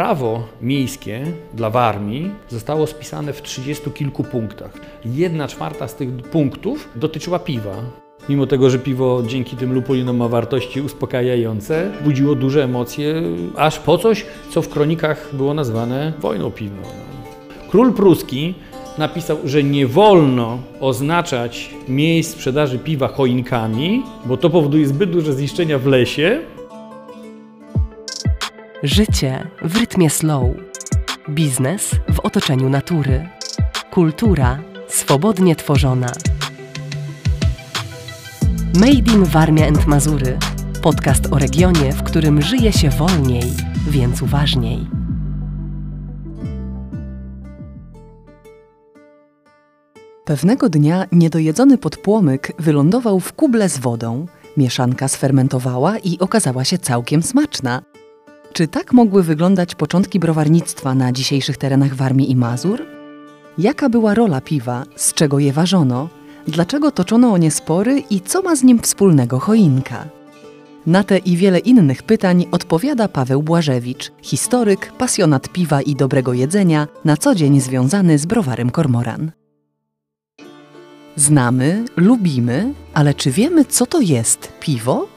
Prawo 0.00 0.42
miejskie 0.62 1.24
dla 1.54 1.70
Warmii 1.70 2.30
zostało 2.48 2.86
spisane 2.86 3.32
w 3.32 3.42
trzydziestu 3.42 3.90
kilku 3.90 4.24
punktach. 4.24 4.72
Jedna 5.04 5.48
czwarta 5.48 5.88
z 5.88 5.94
tych 5.94 6.08
punktów 6.22 6.88
dotyczyła 6.96 7.38
piwa. 7.38 7.74
Mimo 8.28 8.46
tego, 8.46 8.70
że 8.70 8.78
piwo 8.78 9.22
dzięki 9.26 9.56
tym 9.56 9.72
lupulinom 9.72 10.16
ma 10.16 10.28
wartości 10.28 10.80
uspokajające, 10.80 11.90
budziło 12.04 12.34
duże 12.34 12.64
emocje, 12.64 13.22
aż 13.56 13.78
po 13.78 13.98
coś, 13.98 14.26
co 14.50 14.62
w 14.62 14.68
kronikach 14.68 15.28
było 15.32 15.54
nazwane 15.54 16.12
wojną 16.18 16.50
piwną. 16.50 16.82
Król 17.70 17.92
pruski 17.92 18.54
napisał, 18.98 19.38
że 19.44 19.62
nie 19.62 19.86
wolno 19.86 20.58
oznaczać 20.80 21.74
miejsc 21.88 22.32
sprzedaży 22.32 22.78
piwa 22.78 23.08
choinkami, 23.08 24.02
bo 24.24 24.36
to 24.36 24.50
powoduje 24.50 24.86
zbyt 24.86 25.10
duże 25.10 25.32
zniszczenia 25.32 25.78
w 25.78 25.86
lesie. 25.86 26.40
Życie 28.82 29.46
w 29.62 29.76
rytmie 29.76 30.10
slow. 30.10 30.44
Biznes 31.30 31.90
w 32.12 32.20
otoczeniu 32.20 32.68
natury. 32.68 33.28
Kultura 33.90 34.58
swobodnie 34.88 35.56
tworzona. 35.56 36.12
Made 38.74 39.12
in 39.14 39.24
Warmia 39.24 39.66
and 39.66 39.86
Mazury. 39.86 40.38
Podcast 40.82 41.32
o 41.32 41.38
regionie, 41.38 41.92
w 41.92 42.02
którym 42.02 42.42
żyje 42.42 42.72
się 42.72 42.90
wolniej, 42.90 43.42
więc 43.88 44.22
uważniej. 44.22 44.86
Pewnego 50.24 50.68
dnia 50.68 51.06
niedojedzony 51.12 51.78
podpłomyk 51.78 52.52
wylądował 52.58 53.20
w 53.20 53.32
kuble 53.32 53.68
z 53.68 53.78
wodą. 53.78 54.26
Mieszanka 54.56 55.08
sfermentowała 55.08 55.98
i 55.98 56.18
okazała 56.18 56.64
się 56.64 56.78
całkiem 56.78 57.22
smaczna. 57.22 57.89
Czy 58.52 58.68
tak 58.68 58.92
mogły 58.92 59.22
wyglądać 59.22 59.74
początki 59.74 60.18
browarnictwa 60.18 60.94
na 60.94 61.12
dzisiejszych 61.12 61.56
terenach 61.56 61.94
Warmii 61.94 62.30
i 62.30 62.36
Mazur? 62.36 62.82
Jaka 63.58 63.88
była 63.88 64.14
rola 64.14 64.40
piwa, 64.40 64.84
z 64.96 65.14
czego 65.14 65.38
je 65.38 65.52
ważono, 65.52 66.08
dlaczego 66.48 66.90
toczono 66.90 67.32
o 67.32 67.38
nie 67.38 67.50
spory 67.50 68.02
i 68.10 68.20
co 68.20 68.42
ma 68.42 68.56
z 68.56 68.62
nim 68.62 68.78
wspólnego 68.78 69.38
choinka? 69.38 70.04
Na 70.86 71.04
te 71.04 71.18
i 71.18 71.36
wiele 71.36 71.58
innych 71.58 72.02
pytań 72.02 72.46
odpowiada 72.52 73.08
Paweł 73.08 73.42
Błażewicz, 73.42 74.12
historyk, 74.22 74.92
pasjonat 74.98 75.48
piwa 75.48 75.82
i 75.82 75.94
dobrego 75.94 76.32
jedzenia, 76.32 76.88
na 77.04 77.16
co 77.16 77.34
dzień 77.34 77.60
związany 77.60 78.18
z 78.18 78.26
browarem 78.26 78.70
Kormoran. 78.70 79.30
Znamy, 81.16 81.84
lubimy, 81.96 82.74
ale 82.94 83.14
czy 83.14 83.30
wiemy, 83.30 83.64
co 83.64 83.86
to 83.86 84.00
jest 84.00 84.52
piwo? 84.60 85.08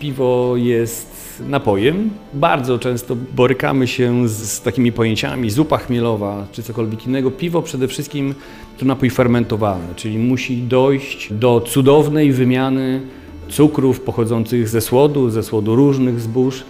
Piwo 0.00 0.56
jest 0.56 1.13
napojem. 1.40 2.10
Bardzo 2.34 2.78
często 2.78 3.16
borykamy 3.36 3.86
się 3.86 4.28
z, 4.28 4.32
z, 4.32 4.60
takimi 4.60 4.92
pojęciami 4.92 5.50
zupa 5.50 5.78
chmielowa 5.78 6.46
czy 6.52 6.62
cokolwiek 6.62 7.06
innego. 7.06 7.30
Piwo 7.30 7.62
przede 7.62 7.88
wszystkim 7.88 8.34
to 8.78 8.86
napój 8.86 9.10
fermentowalny, 9.10 9.94
czyli 9.96 10.18
musi 10.18 10.62
dojść 10.62 11.32
do 11.32 11.60
cudownej 11.60 12.32
wymiany 12.32 13.00
cukrów 13.48 14.00
pochodzących 14.00 14.68
ze 14.68 14.80
słodu, 14.80 15.30
ze 15.30 15.42
słodu 15.42 15.76
różnych 15.76 16.20
zbóż, 16.20 16.64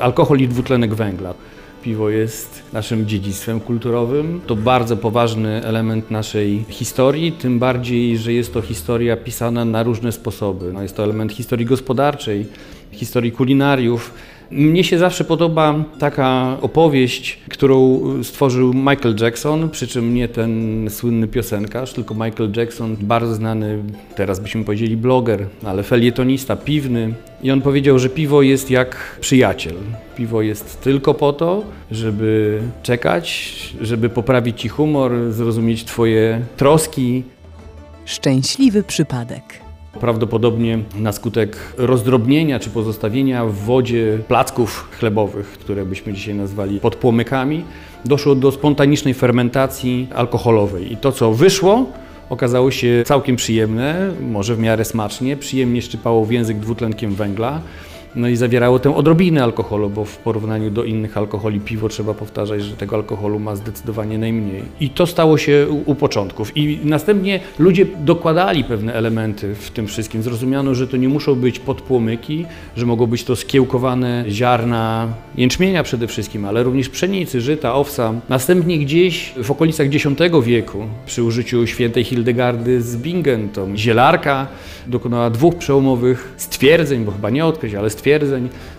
alkohol 0.00 0.38
i 0.38 0.48
dwutlenek 0.48 0.94
węgla. 0.94 1.34
Piwo 1.82 2.10
jest 2.10 2.62
naszym 2.72 3.06
dziedzictwem 3.06 3.60
kulturowym. 3.60 4.40
To 4.46 4.56
bardzo 4.56 4.96
poważny 4.96 5.64
element 5.64 6.10
naszej 6.10 6.64
historii, 6.68 7.32
tym 7.32 7.58
bardziej, 7.58 8.18
że 8.18 8.32
jest 8.32 8.54
to 8.54 8.62
historia 8.62 9.16
pisana 9.16 9.64
na 9.64 9.82
różne 9.82 10.12
sposoby. 10.12 10.72
No 10.72 10.82
jest 10.82 10.96
to 10.96 11.04
element 11.04 11.32
historii 11.32 11.66
gospodarczej, 11.66 12.46
historii 12.92 13.32
kulinariów. 13.32 14.14
Mnie 14.50 14.84
się 14.84 14.98
zawsze 14.98 15.24
podoba 15.24 15.84
taka 15.98 16.56
opowieść, 16.60 17.38
którą 17.50 18.00
stworzył 18.22 18.74
Michael 18.74 19.16
Jackson, 19.20 19.70
przy 19.70 19.86
czym 19.86 20.14
nie 20.14 20.28
ten 20.28 20.84
słynny 20.90 21.28
piosenkarz, 21.28 21.92
tylko 21.92 22.14
Michael 22.14 22.52
Jackson, 22.56 22.96
bardzo 23.00 23.34
znany, 23.34 23.78
teraz 24.16 24.40
byśmy 24.40 24.64
powiedzieli 24.64 24.96
bloger, 24.96 25.46
ale 25.64 25.82
felietonista, 25.82 26.56
piwny. 26.56 27.14
I 27.42 27.50
on 27.50 27.62
powiedział, 27.62 27.98
że 27.98 28.08
piwo 28.08 28.42
jest 28.42 28.70
jak 28.70 29.18
przyjaciel. 29.20 29.74
Piwo 30.16 30.42
jest 30.42 30.80
tylko 30.80 31.14
po 31.14 31.32
to, 31.32 31.64
żeby 31.90 32.60
czekać, 32.82 33.52
żeby 33.80 34.08
poprawić 34.08 34.60
ci 34.60 34.68
humor, 34.68 35.12
zrozumieć 35.30 35.84
twoje 35.84 36.40
troski. 36.56 37.22
Szczęśliwy 38.04 38.82
przypadek. 38.82 39.65
Prawdopodobnie 40.00 40.78
na 40.98 41.12
skutek 41.12 41.56
rozdrobnienia 41.76 42.58
czy 42.58 42.70
pozostawienia 42.70 43.44
w 43.44 43.54
wodzie 43.54 44.18
placków 44.28 44.88
chlebowych, 44.98 45.46
które 45.46 45.84
byśmy 45.84 46.12
dzisiaj 46.12 46.34
nazwali 46.34 46.80
podpłomykami, 46.80 47.64
doszło 48.04 48.34
do 48.34 48.52
spontanicznej 48.52 49.14
fermentacji 49.14 50.08
alkoholowej. 50.14 50.92
I 50.92 50.96
to, 50.96 51.12
co 51.12 51.32
wyszło, 51.32 51.86
okazało 52.30 52.70
się 52.70 53.02
całkiem 53.06 53.36
przyjemne, 53.36 54.10
może 54.30 54.54
w 54.54 54.58
miarę 54.58 54.84
smacznie, 54.84 55.36
przyjemnie 55.36 55.82
szczypało 55.82 56.24
w 56.24 56.30
język 56.32 56.58
dwutlenkiem 56.58 57.14
węgla. 57.14 57.60
No 58.16 58.28
i 58.28 58.36
zawierało 58.36 58.78
tę 58.78 58.96
odrobinę 58.96 59.44
alkoholu, 59.44 59.90
bo 59.90 60.04
w 60.04 60.16
porównaniu 60.16 60.70
do 60.70 60.84
innych 60.84 61.16
alkoholi 61.16 61.60
piwo 61.60 61.88
trzeba 61.88 62.14
powtarzać, 62.14 62.62
że 62.62 62.76
tego 62.76 62.96
alkoholu 62.96 63.38
ma 63.38 63.56
zdecydowanie 63.56 64.18
najmniej. 64.18 64.62
I 64.80 64.90
to 64.90 65.06
stało 65.06 65.38
się 65.38 65.66
u, 65.70 65.90
u 65.90 65.94
początków. 65.94 66.56
I 66.56 66.78
następnie 66.84 67.40
ludzie 67.58 67.86
dokładali 68.00 68.64
pewne 68.64 68.94
elementy 68.94 69.54
w 69.54 69.70
tym 69.70 69.86
wszystkim. 69.86 70.22
Zrozumiano, 70.22 70.74
że 70.74 70.88
to 70.88 70.96
nie 70.96 71.08
muszą 71.08 71.34
być 71.34 71.58
podpłomyki, 71.58 72.46
że 72.76 72.86
mogą 72.86 73.06
być 73.06 73.24
to 73.24 73.36
skiełkowane 73.36 74.24
ziarna 74.28 75.08
jęczmienia 75.34 75.82
przede 75.82 76.06
wszystkim, 76.06 76.44
ale 76.44 76.62
również 76.62 76.88
pszenicy, 76.88 77.40
żyta, 77.40 77.74
owsa. 77.74 78.14
Następnie 78.28 78.78
gdzieś 78.78 79.32
w 79.42 79.50
okolicach 79.50 79.86
X 79.86 80.06
wieku 80.42 80.84
przy 81.06 81.22
użyciu 81.22 81.66
świętej 81.66 82.04
Hildegardy 82.04 82.82
z 82.82 82.96
Bingen, 82.96 83.48
to 83.48 83.66
zielarka 83.76 84.46
dokonała 84.86 85.30
dwóch 85.30 85.54
przełomowych 85.54 86.34
stwierdzeń, 86.36 87.04
bo 87.04 87.12
chyba 87.12 87.30
nie 87.30 87.46
odkryć, 87.46 87.74
ale 87.74 87.90
stwierdzeń, 87.90 88.05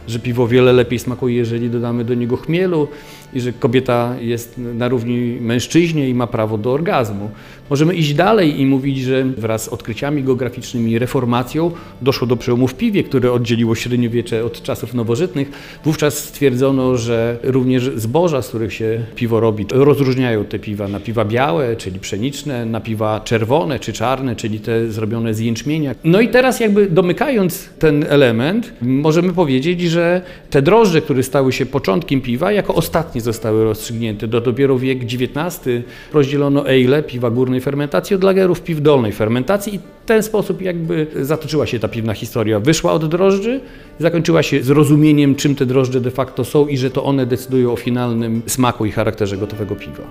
że 0.08 0.20
piwo 0.20 0.48
wiele 0.48 0.74
lepiej 0.74 1.00
smakuje, 1.00 1.36
jeżeli 1.36 1.70
dodamy 1.70 2.06
do 2.06 2.14
niego 2.14 2.38
chmielu 2.38 2.88
i 3.34 3.40
że 3.40 3.54
kobieta 3.54 4.16
jest 4.20 4.58
na 4.58 4.88
równi 4.88 5.38
mężczyźnie 5.42 6.10
i 6.10 6.14
ma 6.14 6.28
prawo 6.28 6.58
do 6.58 6.72
orgazmu. 6.72 7.30
Możemy 7.70 7.96
iść 7.96 8.14
dalej 8.14 8.62
i 8.62 8.66
mówić, 8.66 9.02
że 9.02 9.24
wraz 9.24 9.64
z 9.64 9.68
odkryciami 9.68 10.24
geograficznymi 10.24 11.00
reformacją 11.00 11.72
doszło 12.02 12.28
do 12.28 12.38
przełomu 12.38 12.68
w 12.68 12.76
piwie, 12.76 13.04
które 13.04 13.32
oddzieliło 13.32 13.76
średniowiecze 13.76 14.46
od 14.46 14.62
czasów 14.62 14.94
nowożytnych. 14.94 15.52
Wówczas 15.84 16.18
stwierdzono, 16.18 16.98
że 16.98 17.38
również 17.44 17.92
zboża, 17.96 18.42
z 18.42 18.50
których 18.50 18.74
się 18.74 19.02
piwo 19.16 19.40
robi, 19.40 19.66
rozróżniają 19.72 20.46
te 20.46 20.60
piwa 20.60 20.88
na 20.88 21.00
piwa 21.00 21.26
białe, 21.26 21.76
czyli 21.76 22.00
pszeniczne, 22.00 22.66
na 22.66 22.82
piwa 22.82 23.20
czerwone 23.20 23.80
czy 23.80 23.94
czarne, 23.94 24.36
czyli 24.36 24.60
te 24.60 24.92
zrobione 24.92 25.34
z 25.34 25.40
jęczmienia. 25.40 25.96
No 26.04 26.22
i 26.22 26.28
teraz 26.28 26.60
jakby 26.60 26.90
domykając 26.90 27.70
ten 27.80 28.06
element, 28.10 28.74
możemy 28.82 29.34
powiedzieć, 29.34 29.82
że 29.82 30.22
te 30.50 30.62
drożdże, 30.62 31.02
które 31.02 31.24
stały 31.24 31.54
się 31.54 31.66
początkiem 31.66 32.22
piwa, 32.22 32.52
jako 32.52 32.76
ostatnie 32.76 33.22
zostały 33.22 33.64
rozstrzygnięte. 33.64 34.28
Do 34.28 34.42
dopiero 34.42 34.80
wiek 34.80 35.04
XIX 35.04 35.84
rozdzielono 36.14 36.66
ale, 36.66 37.04
piwa 37.04 37.32
fermentacji, 37.62 38.16
od 38.16 38.24
lagerów 38.24 38.62
piw 38.62 38.82
dolnej 38.82 39.12
fermentacji 39.12 39.76
i 39.76 39.80
w 39.80 40.06
ten 40.06 40.24
sposób 40.24 40.62
jakby 40.62 41.08
zatoczyła 41.22 41.66
się 41.66 41.80
ta 41.80 41.88
piwna 41.88 42.14
historia. 42.14 42.60
Wyszła 42.60 42.92
od 42.92 43.10
drożdży, 43.10 43.62
zakończyła 44.00 44.44
się 44.44 44.64
zrozumieniem, 44.64 45.36
czym 45.36 45.56
te 45.56 45.66
drożdże 45.66 46.02
de 46.02 46.12
facto 46.12 46.46
są 46.46 46.68
i 46.68 46.78
że 46.78 46.92
to 46.92 47.04
one 47.04 47.26
decydują 47.26 47.72
o 47.72 47.76
finalnym 47.76 48.42
smaku 48.48 48.86
i 48.86 48.92
charakterze 48.92 49.38
gotowego 49.38 49.76
piwa. 49.76 50.04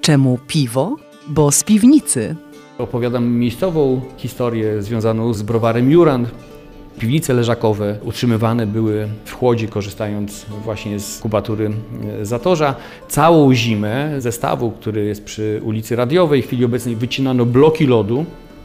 Czemu 0.00 0.38
piwo? 0.46 0.96
Bo 1.28 1.50
z 1.50 1.64
piwnicy. 1.64 2.36
Opowiadam 2.78 3.28
miejscową 3.28 4.00
historię 4.16 4.82
związaną 4.82 5.34
z 5.34 5.42
browarem 5.42 5.90
Juran, 5.90 6.26
Piwnice 6.98 7.34
leżakowe 7.34 7.96
utrzymywane 8.02 8.66
były 8.66 9.08
w 9.24 9.32
chłodzie, 9.32 9.68
korzystając 9.68 10.46
właśnie 10.64 11.00
z 11.00 11.18
kubatury 11.18 11.70
e, 12.20 12.26
zatorza. 12.26 12.74
Całą 13.08 13.54
zimę 13.54 14.14
zestawu, 14.18 14.70
który 14.70 15.04
jest 15.04 15.24
przy 15.24 15.60
ulicy 15.64 15.96
Radiowej, 15.96 16.42
w 16.42 16.46
chwili 16.46 16.64
obecnej 16.64 16.96
wycinano 16.96 17.46
bloki 17.46 17.86
lodu. 17.86 18.24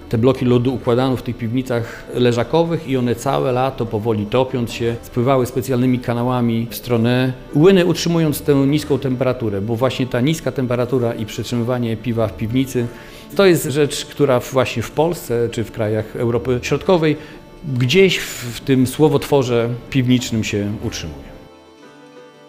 Te 0.10 0.18
bloki 0.18 0.46
lodu 0.46 0.74
układano 0.74 1.16
w 1.16 1.22
tych 1.22 1.38
piwnicach 1.38 2.04
leżakowych 2.16 2.88
i 2.88 2.98
one 2.98 3.16
całe 3.16 3.52
lato, 3.52 3.86
powoli 3.86 4.26
topiąc 4.26 4.72
się, 4.72 4.96
spływały 5.02 5.46
specjalnymi 5.46 6.00
kanałami 6.00 6.68
w 6.70 6.76
stronę 6.76 7.34
łyny, 7.56 7.86
utrzymując 7.86 8.42
tę 8.42 8.56
niską 8.56 9.00
temperaturę, 9.00 9.62
bo 9.62 9.76
właśnie 9.76 10.08
ta 10.08 10.22
niska 10.22 10.52
temperatura 10.52 11.14
i 11.14 11.26
przetrzymywanie 11.26 11.98
piwa 11.98 12.28
w 12.28 12.38
piwnicy 12.38 12.88
to 13.36 13.46
jest 13.46 13.66
rzecz, 13.66 14.06
która 14.06 14.40
właśnie 14.40 14.84
w 14.84 14.92
Polsce 14.92 15.50
czy 15.52 15.64
w 15.64 15.72
krajach 15.72 16.16
Europy 16.16 16.60
Środkowej 16.62 17.18
gdzieś 17.78 18.18
w 18.18 18.60
tym 18.60 18.88
słowotworze 18.88 19.70
piwniczym 19.90 20.44
się 20.44 20.72
utrzymuje. 20.84 21.30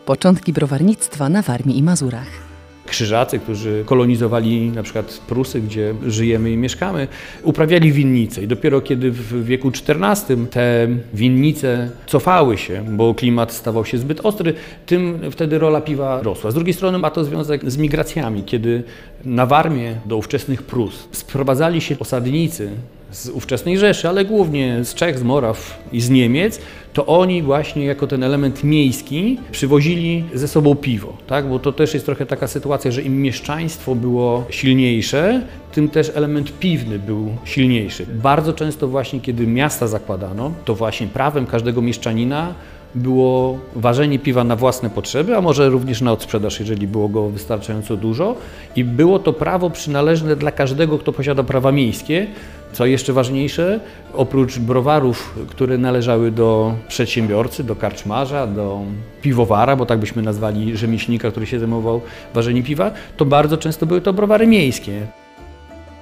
Początki 0.06 0.52
browarnictwa 0.52 1.28
na 1.28 1.42
Warmii 1.42 1.78
i 1.78 1.82
Mazurach. 1.82 2.50
krzyżacy, 2.86 3.38
którzy 3.38 3.82
kolonizowali 3.86 4.70
na 4.70 4.82
przykład 4.82 5.20
Prusy, 5.28 5.60
gdzie 5.60 5.94
żyjemy 6.06 6.50
i 6.50 6.56
mieszkamy, 6.56 7.08
uprawiali 7.42 7.92
winnice 7.92 8.42
i 8.42 8.46
dopiero 8.46 8.80
kiedy 8.80 9.10
w 9.10 9.44
wieku 9.44 9.68
XIV 9.68 10.36
te 10.50 10.88
winnice 11.14 11.90
cofały 12.06 12.58
się, 12.58 12.84
bo 12.88 13.14
klimat 13.14 13.52
stawał 13.52 13.84
się 13.84 13.98
zbyt 13.98 14.20
ostry, 14.20 14.54
tym 14.86 15.20
wtedy 15.30 15.58
rola 15.58 15.80
piwa 15.80 16.22
rosła. 16.22 16.50
Z 16.50 16.54
drugiej 16.54 16.74
strony 16.74 16.98
ma 16.98 17.10
to 17.10 17.24
związek 17.24 17.70
z 17.70 17.76
migracjami, 17.76 18.42
kiedy 18.42 18.82
na 19.24 19.46
Warmię 19.46 19.94
do 20.06 20.16
ówczesnych 20.16 20.62
Prus 20.62 21.08
sprowadzali 21.12 21.80
się 21.80 21.98
osadnicy 21.98 22.70
z 23.10 23.28
ówczesnej 23.28 23.78
Rzeszy, 23.78 24.08
ale 24.08 24.24
głównie 24.24 24.84
z 24.84 24.94
Czech, 24.94 25.18
z 25.18 25.22
Moraw 25.22 25.78
i 25.92 26.00
z 26.00 26.10
Niemiec, 26.10 26.60
to 26.92 27.06
oni 27.06 27.42
właśnie 27.42 27.84
jako 27.84 28.06
ten 28.06 28.22
element 28.22 28.64
miejski 28.64 29.38
przywozili 29.50 30.24
ze 30.34 30.48
sobą 30.48 30.74
piwo, 30.74 31.16
tak? 31.26 31.48
bo 31.48 31.58
to 31.58 31.72
też 31.72 31.94
jest 31.94 32.06
trochę 32.06 32.26
taka 32.26 32.46
sytuacja, 32.46 32.90
że 32.90 33.02
im 33.02 33.22
mieszczaństwo 33.22 33.94
było 33.94 34.44
silniejsze, 34.50 35.42
tym 35.72 35.88
też 35.88 36.12
element 36.14 36.58
piwny 36.58 36.98
był 36.98 37.28
silniejszy. 37.44 38.06
Bardzo 38.06 38.52
często 38.52 38.88
właśnie 38.88 39.20
kiedy 39.20 39.46
miasta 39.46 39.86
zakładano, 39.86 40.52
to 40.64 40.74
właśnie 40.74 41.06
prawem 41.06 41.46
każdego 41.46 41.82
mieszczanina 41.82 42.54
było 42.94 43.58
ważenie 43.76 44.18
piwa 44.18 44.44
na 44.44 44.56
własne 44.56 44.90
potrzeby, 44.90 45.36
a 45.36 45.40
może 45.40 45.68
również 45.68 46.00
na 46.00 46.12
odsprzedaż, 46.12 46.60
jeżeli 46.60 46.86
było 46.86 47.08
go 47.08 47.28
wystarczająco 47.28 47.96
dużo. 47.96 48.36
I 48.76 48.84
było 48.84 49.18
to 49.18 49.32
prawo 49.32 49.70
przynależne 49.70 50.36
dla 50.36 50.52
każdego, 50.52 50.98
kto 50.98 51.12
posiada 51.12 51.42
prawa 51.42 51.72
miejskie. 51.72 52.26
Co 52.72 52.86
jeszcze 52.86 53.12
ważniejsze, 53.12 53.80
oprócz 54.14 54.58
browarów, 54.58 55.38
które 55.48 55.78
należały 55.78 56.30
do 56.30 56.74
przedsiębiorcy, 56.88 57.64
do 57.64 57.76
karczmarza, 57.76 58.46
do 58.46 58.80
piwowara, 59.22 59.76
bo 59.76 59.86
tak 59.86 59.98
byśmy 59.98 60.22
nazwali 60.22 60.76
rzemieślnika, 60.76 61.30
który 61.30 61.46
się 61.46 61.58
zajmował 61.58 62.00
ważeniem 62.34 62.64
piwa, 62.64 62.90
to 63.16 63.24
bardzo 63.24 63.56
często 63.56 63.86
były 63.86 64.00
to 64.00 64.12
browary 64.12 64.46
miejskie. 64.46 65.06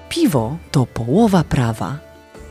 Piwo 0.09 0.57
to 0.71 0.87
połowa 0.87 1.45
prawa. 1.45 1.99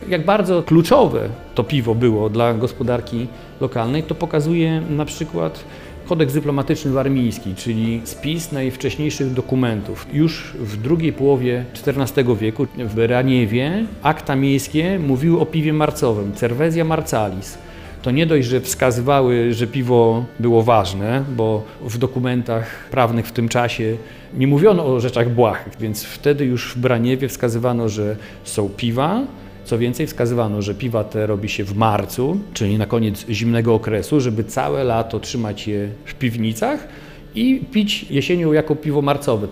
Jak 0.09 0.25
bardzo 0.25 0.63
kluczowe 0.63 1.29
to 1.55 1.63
piwo 1.63 1.95
było 1.95 2.29
dla 2.29 2.53
gospodarki 2.53 3.27
lokalnej, 3.61 4.03
to 4.03 4.15
pokazuje 4.15 4.81
na 4.81 5.05
przykład 5.05 5.63
kodeks 6.07 6.33
dyplomatyczny 6.33 6.91
warmiński, 6.91 7.55
czyli 7.55 8.01
spis 8.03 8.51
najwcześniejszych 8.51 9.33
dokumentów. 9.33 10.07
Już 10.13 10.53
w 10.59 10.81
drugiej 10.81 11.13
połowie 11.13 11.65
XIV 11.87 12.35
wieku 12.35 12.67
w 12.77 12.97
Raniewie 12.97 13.85
akta 14.03 14.35
miejskie 14.35 14.99
mówiły 14.99 15.39
o 15.39 15.45
piwie 15.45 15.73
marcowym, 15.73 16.33
cervezia 16.33 16.83
marcalis. 16.83 17.57
To 18.01 18.11
nie 18.11 18.25
dość, 18.25 18.47
że 18.47 18.61
wskazywały, 18.61 19.53
że 19.53 19.67
piwo 19.67 20.25
było 20.39 20.63
ważne, 20.63 21.23
bo 21.35 21.63
w 21.81 21.97
dokumentach 21.97 22.89
prawnych 22.91 23.27
w 23.27 23.31
tym 23.31 23.49
czasie 23.49 23.97
nie 24.33 24.47
mówiono 24.47 24.85
o 24.85 24.99
rzeczach 24.99 25.29
błahych, 25.29 25.73
więc 25.79 26.03
wtedy 26.03 26.45
już 26.45 26.75
w 26.75 26.77
Braniewie 26.79 27.27
wskazywano, 27.27 27.89
że 27.89 28.15
są 28.43 28.69
piwa, 28.69 29.21
co 29.67 29.77
więcej, 29.77 30.07
wskazywano, 30.07 30.61
że 30.61 30.75
piwa 30.75 31.03
te 31.03 31.27
robi 31.27 31.49
się 31.49 31.63
w 31.63 31.75
marcu, 31.75 32.39
czyli 32.53 32.77
na 32.77 32.85
koniec 32.85 33.25
zimnego 33.29 33.73
okresu, 33.73 34.19
żeby 34.19 34.43
całe 34.43 34.83
lato 34.83 35.19
trzymać 35.19 35.67
je 35.67 35.89
w 36.05 36.13
piwnicach 36.13 36.87
i 37.35 37.61
pić 37.71 38.05
jesienią 38.09 38.53
jako 38.53 38.75
piwo 38.75 39.01
marcowe. 39.01 39.47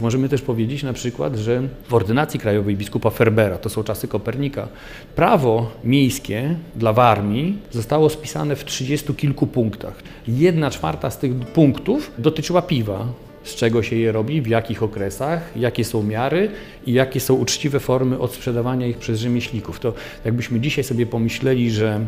Możemy 0.00 0.28
też 0.28 0.42
powiedzieć 0.42 0.82
na 0.82 0.92
przykład, 0.92 1.36
że 1.36 1.62
w 1.88 1.94
ordynacji 1.94 2.40
krajowej 2.40 2.76
biskupa 2.76 3.10
Ferbera, 3.10 3.58
to 3.58 3.68
są 3.68 3.84
czasy 3.84 4.08
Kopernika, 4.08 4.68
prawo 5.16 5.70
miejskie 5.84 6.54
dla 6.76 6.92
Warmii 6.92 7.58
zostało 7.70 8.10
spisane 8.10 8.56
w 8.56 8.64
trzydziestu 8.64 9.14
kilku 9.14 9.46
punktach. 9.46 10.02
Jedna 10.28 10.70
czwarta 10.70 11.10
z 11.10 11.18
tych 11.18 11.34
punktów 11.34 12.10
dotyczyła 12.18 12.62
piwa 12.62 13.06
z 13.44 13.54
czego 13.54 13.82
się 13.82 13.96
je 13.96 14.12
robi, 14.12 14.42
w 14.42 14.46
jakich 14.46 14.82
okresach, 14.82 15.52
jakie 15.56 15.84
są 15.84 16.02
miary 16.02 16.50
i 16.86 16.92
jakie 16.92 17.20
są 17.20 17.34
uczciwe 17.34 17.80
formy 17.80 18.18
odsprzedawania 18.18 18.86
ich 18.86 18.98
przez 18.98 19.20
rzemieślników. 19.20 19.80
To 19.80 19.92
jakbyśmy 20.24 20.60
dzisiaj 20.60 20.84
sobie 20.84 21.06
pomyśleli, 21.06 21.70
że 21.70 22.00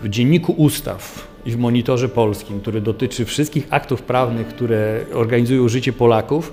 w 0.00 0.08
dzienniku 0.08 0.52
ustaw 0.52 1.28
i 1.46 1.50
w 1.50 1.58
monitorze 1.58 2.08
polskim, 2.08 2.60
który 2.60 2.80
dotyczy 2.80 3.24
wszystkich 3.24 3.66
aktów 3.70 4.02
prawnych, 4.02 4.46
które 4.46 5.00
organizują 5.14 5.68
życie 5.68 5.92
Polaków, 5.92 6.52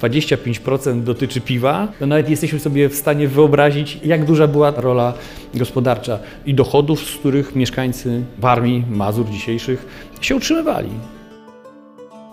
25% 0.00 1.02
dotyczy 1.02 1.40
piwa, 1.40 1.88
to 1.98 2.06
nawet 2.06 2.30
jesteśmy 2.30 2.60
sobie 2.60 2.88
w 2.88 2.94
stanie 2.94 3.28
wyobrazić, 3.28 3.98
jak 4.04 4.24
duża 4.24 4.46
była 4.46 4.70
rola 4.70 5.14
gospodarcza 5.54 6.18
i 6.46 6.54
dochodów, 6.54 7.00
z 7.00 7.16
których 7.16 7.56
mieszkańcy 7.56 8.22
Warmii, 8.38 8.84
Mazur 8.90 9.30
dzisiejszych 9.30 9.86
się 10.20 10.36
utrzymywali. 10.36 10.90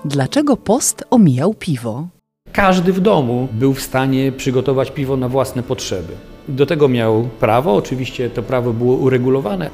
Dlaczego 0.06 0.58
post 0.58 1.04
omijał 1.10 1.54
piwo? 1.54 2.08
Każdy 2.52 2.94
w 2.94 3.00
domu 3.00 3.48
był 3.52 3.74
w 3.74 3.82
stanie 3.82 4.32
przygotować 4.32 4.92
piwo 4.92 5.18
na 5.18 5.30
własne 5.30 5.64
potrzeby. 5.64 6.14
Do 6.48 6.66
tego 6.66 6.88
miał 6.88 7.24
prawo, 7.40 7.76
oczywiście 7.76 8.30
to 8.30 8.44
prawo 8.44 8.74
było 8.74 8.96
uregulowane. 8.96 9.70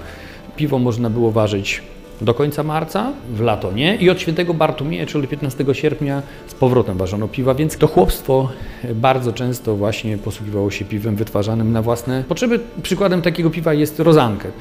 Piwo 0.55 0.79
można 0.79 1.09
było 1.09 1.31
ważyć 1.31 1.81
do 2.21 2.33
końca 2.33 2.63
marca, 2.63 3.13
w 3.33 3.41
lato 3.41 3.71
nie 3.71 3.95
i 3.95 4.09
od 4.09 4.19
świętego 4.19 4.53
Bartłomieja, 4.53 5.05
czyli 5.05 5.27
15 5.27 5.65
sierpnia 5.73 6.21
z 6.47 6.53
powrotem 6.53 6.97
ważono 6.97 7.27
piwa, 7.27 7.53
więc 7.53 7.77
to 7.77 7.87
chłopstwo 7.87 8.49
bardzo 8.95 9.33
często 9.33 9.75
właśnie 9.75 10.17
posługiwało 10.17 10.71
się 10.71 10.85
piwem 10.85 11.15
wytwarzanym 11.15 11.71
na 11.71 11.81
własne 11.81 12.23
potrzeby. 12.27 12.59
Przykładem 12.83 13.21
takiego 13.21 13.49
piwa 13.49 13.73
jest 13.73 13.99
rozankę. 13.99 14.51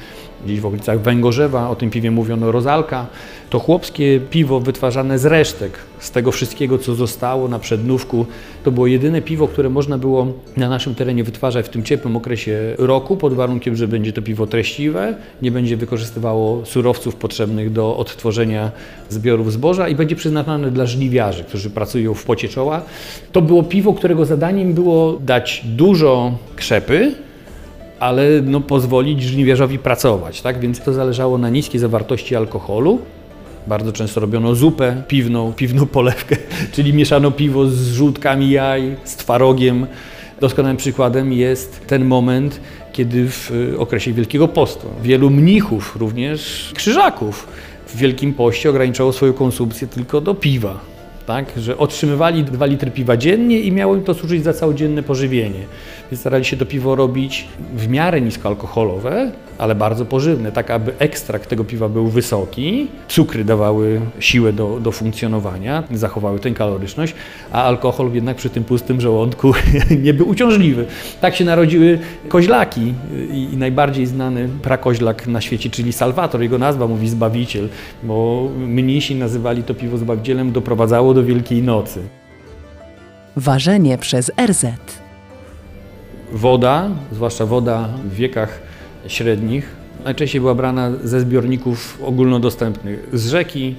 Gdzieś 0.45 0.59
w 0.59 0.65
okolicach 0.65 1.01
Węgorzewa 1.01 1.69
o 1.69 1.75
tym 1.75 1.89
piwie 1.89 2.11
mówiono 2.11 2.51
rozalka. 2.51 3.07
To 3.49 3.59
chłopskie 3.59 4.19
piwo 4.19 4.59
wytwarzane 4.59 5.19
z 5.19 5.25
resztek, 5.25 5.79
z 5.99 6.11
tego 6.11 6.31
wszystkiego, 6.31 6.77
co 6.77 6.95
zostało 6.95 7.47
na 7.47 7.59
przednówku. 7.59 8.25
To 8.63 8.71
było 8.71 8.87
jedyne 8.87 9.21
piwo, 9.21 9.47
które 9.47 9.69
można 9.69 9.97
było 9.97 10.27
na 10.57 10.69
naszym 10.69 10.95
terenie 10.95 11.23
wytwarzać 11.23 11.65
w 11.65 11.69
tym 11.69 11.83
ciepłym 11.83 12.15
okresie 12.15 12.75
roku, 12.77 13.17
pod 13.17 13.33
warunkiem, 13.33 13.75
że 13.75 13.87
będzie 13.87 14.13
to 14.13 14.21
piwo 14.21 14.47
treściwe, 14.47 15.15
nie 15.41 15.51
będzie 15.51 15.77
wykorzystywało 15.77 16.65
surowców 16.65 17.15
potrzebnych 17.15 17.71
do 17.71 17.97
odtworzenia 17.97 18.71
zbiorów 19.09 19.53
zboża 19.53 19.89
i 19.89 19.95
będzie 19.95 20.15
przeznaczone 20.15 20.71
dla 20.71 20.85
żniwiarzy, 20.85 21.43
którzy 21.43 21.69
pracują 21.69 22.13
w 22.13 22.25
pocie 22.25 22.49
czoła. 22.49 22.81
To 23.31 23.41
było 23.41 23.63
piwo, 23.63 23.93
którego 23.93 24.25
zadaniem 24.25 24.73
było 24.73 25.19
dać 25.25 25.61
dużo 25.65 26.31
krzepy, 26.55 27.15
ale 28.01 28.41
no, 28.43 28.61
pozwolić 28.61 29.23
żniwiarzowi 29.23 29.79
pracować, 29.79 30.41
tak? 30.41 30.59
Więc 30.59 30.81
to 30.81 30.93
zależało 30.93 31.37
na 31.37 31.49
niskiej 31.49 31.79
zawartości 31.79 32.35
alkoholu. 32.35 32.99
Bardzo 33.67 33.93
często 33.93 34.19
robiono 34.19 34.55
zupę 34.55 35.03
piwną, 35.07 35.53
piwną 35.53 35.85
polewkę, 35.85 36.35
czyli 36.73 36.93
mieszano 36.93 37.31
piwo 37.31 37.65
z 37.65 37.91
żółtkami 37.91 38.51
jaj, 38.51 38.95
z 39.03 39.15
twarogiem. 39.15 39.87
Doskonałym 40.39 40.77
przykładem 40.77 41.33
jest 41.33 41.87
ten 41.87 42.05
moment, 42.05 42.59
kiedy 42.91 43.29
w 43.29 43.51
okresie 43.77 44.13
Wielkiego 44.13 44.47
Postu 44.47 44.87
wielu 45.03 45.29
mnichów, 45.29 45.95
również 45.95 46.71
krzyżaków, 46.75 47.47
w 47.87 47.97
Wielkim 47.97 48.33
Poście 48.33 48.69
ograniczało 48.69 49.13
swoją 49.13 49.33
konsumpcję 49.33 49.87
tylko 49.87 50.21
do 50.21 50.35
piwa. 50.35 50.79
Tak, 51.31 51.51
że 51.57 51.77
otrzymywali 51.77 52.43
2 52.43 52.65
litry 52.65 52.91
piwa 52.91 53.17
dziennie 53.17 53.59
i 53.59 53.71
miało 53.71 53.95
im 53.95 54.03
to 54.03 54.13
służyć 54.13 54.43
za 54.43 54.53
całodzienne 54.53 55.03
pożywienie. 55.03 55.59
Więc 56.11 56.19
starali 56.19 56.45
się 56.45 56.57
to 56.57 56.65
piwo 56.65 56.95
robić 56.95 57.47
w 57.73 57.87
miarę 57.87 58.21
niskoalkoholowe, 58.21 59.31
ale 59.61 59.75
bardzo 59.75 60.05
pożywne, 60.05 60.51
tak 60.51 60.71
aby 60.71 60.93
ekstrakt 60.99 61.49
tego 61.49 61.63
piwa 61.63 61.89
był 61.89 62.07
wysoki, 62.07 62.87
cukry 63.07 63.45
dawały 63.45 64.01
siłę 64.19 64.53
do, 64.53 64.79
do 64.79 64.91
funkcjonowania, 64.91 65.83
zachowały 65.91 66.39
tę 66.39 66.51
kaloryczność, 66.51 67.15
a 67.51 67.63
alkohol 67.63 68.13
jednak 68.13 68.37
przy 68.37 68.49
tym 68.49 68.63
pustym 68.63 69.01
żołądku 69.01 69.53
nie 70.05 70.13
był 70.13 70.29
uciążliwy. 70.29 70.85
Tak 71.21 71.35
się 71.35 71.45
narodziły 71.45 71.99
koźlaki 72.29 72.93
i, 73.31 73.53
i 73.53 73.57
najbardziej 73.57 74.05
znany 74.05 74.49
prakoźlak 74.61 75.27
na 75.27 75.41
świecie, 75.41 75.69
czyli 75.69 75.93
Salvator, 75.93 76.41
jego 76.41 76.57
nazwa 76.57 76.87
mówi 76.87 77.09
Zbawiciel, 77.09 77.69
bo 78.03 78.49
mnisi 78.57 79.15
nazywali 79.15 79.63
to 79.63 79.73
piwo 79.73 79.97
Zbawicielem, 79.97 80.51
doprowadzało 80.51 81.13
do 81.13 81.23
Wielkiej 81.23 81.63
Nocy. 81.63 81.99
Ważenie 83.35 83.97
przez 83.97 84.31
RZ. 84.45 84.65
Woda, 86.31 86.89
zwłaszcza 87.11 87.45
woda 87.45 87.89
w 88.05 88.15
wiekach 88.15 88.70
średnich, 89.07 89.75
najczęściej 90.05 90.41
była 90.41 90.55
brana 90.55 90.91
ze 91.03 91.21
zbiorników 91.21 91.97
ogólnodostępnych, 92.03 93.09
z 93.13 93.27
rzeki, 93.27 93.75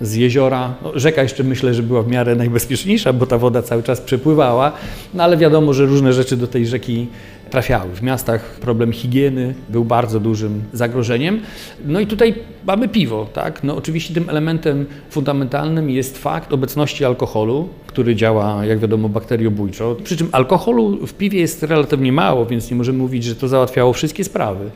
z 0.00 0.14
jeziora. 0.14 0.74
No, 0.82 0.92
rzeka 0.94 1.22
jeszcze 1.22 1.44
myślę, 1.44 1.74
że 1.74 1.82
była 1.82 2.02
w 2.02 2.08
miarę 2.08 2.34
najbezpieczniejsza, 2.34 3.12
bo 3.12 3.26
ta 3.26 3.38
woda 3.38 3.62
cały 3.62 3.82
czas 3.82 4.00
przepływała, 4.00 4.72
no 5.14 5.24
ale 5.24 5.36
wiadomo, 5.36 5.72
że 5.72 5.86
różne 5.86 6.12
rzeczy 6.12 6.36
do 6.36 6.46
tej 6.46 6.66
rzeki 6.66 7.06
trafiały. 7.50 7.94
W 7.94 8.02
miastach 8.02 8.42
problem 8.60 8.92
higieny 8.92 9.54
był 9.68 9.84
bardzo 9.84 10.20
dużym 10.20 10.62
zagrożeniem. 10.72 11.40
No 11.84 12.00
i 12.00 12.06
tutaj 12.06 12.34
mamy 12.66 12.88
piwo, 12.88 13.26
tak? 13.32 13.64
No 13.64 13.76
oczywiście 13.76 14.14
tym 14.14 14.30
elementem 14.30 14.86
fundamentalnym 15.10 15.90
jest 15.90 16.18
fakt 16.18 16.52
obecności 16.52 17.04
alkoholu, 17.04 17.68
który 17.86 18.16
działa, 18.16 18.64
jak 18.64 18.78
wiadomo, 18.78 19.08
bakteriobójczo. 19.08 19.96
Przy 20.04 20.16
czym 20.16 20.28
alkoholu 20.32 21.06
w 21.06 21.14
piwie 21.14 21.40
jest 21.40 21.62
relatywnie 21.62 22.12
mało, 22.12 22.46
więc 22.46 22.70
nie 22.70 22.76
możemy 22.76 22.98
mówić, 22.98 23.24
że 23.24 23.34
to 23.34 23.48
załatwiało 23.48 23.92
wszystkie 23.92 24.24
sprawy. 24.24 24.70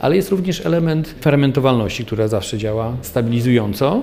Ale 0.00 0.16
jest 0.16 0.30
również 0.30 0.66
element 0.66 1.14
fermentowalności, 1.20 2.04
która 2.04 2.28
zawsze 2.28 2.58
działa 2.58 2.92
stabilizująco. 3.02 4.02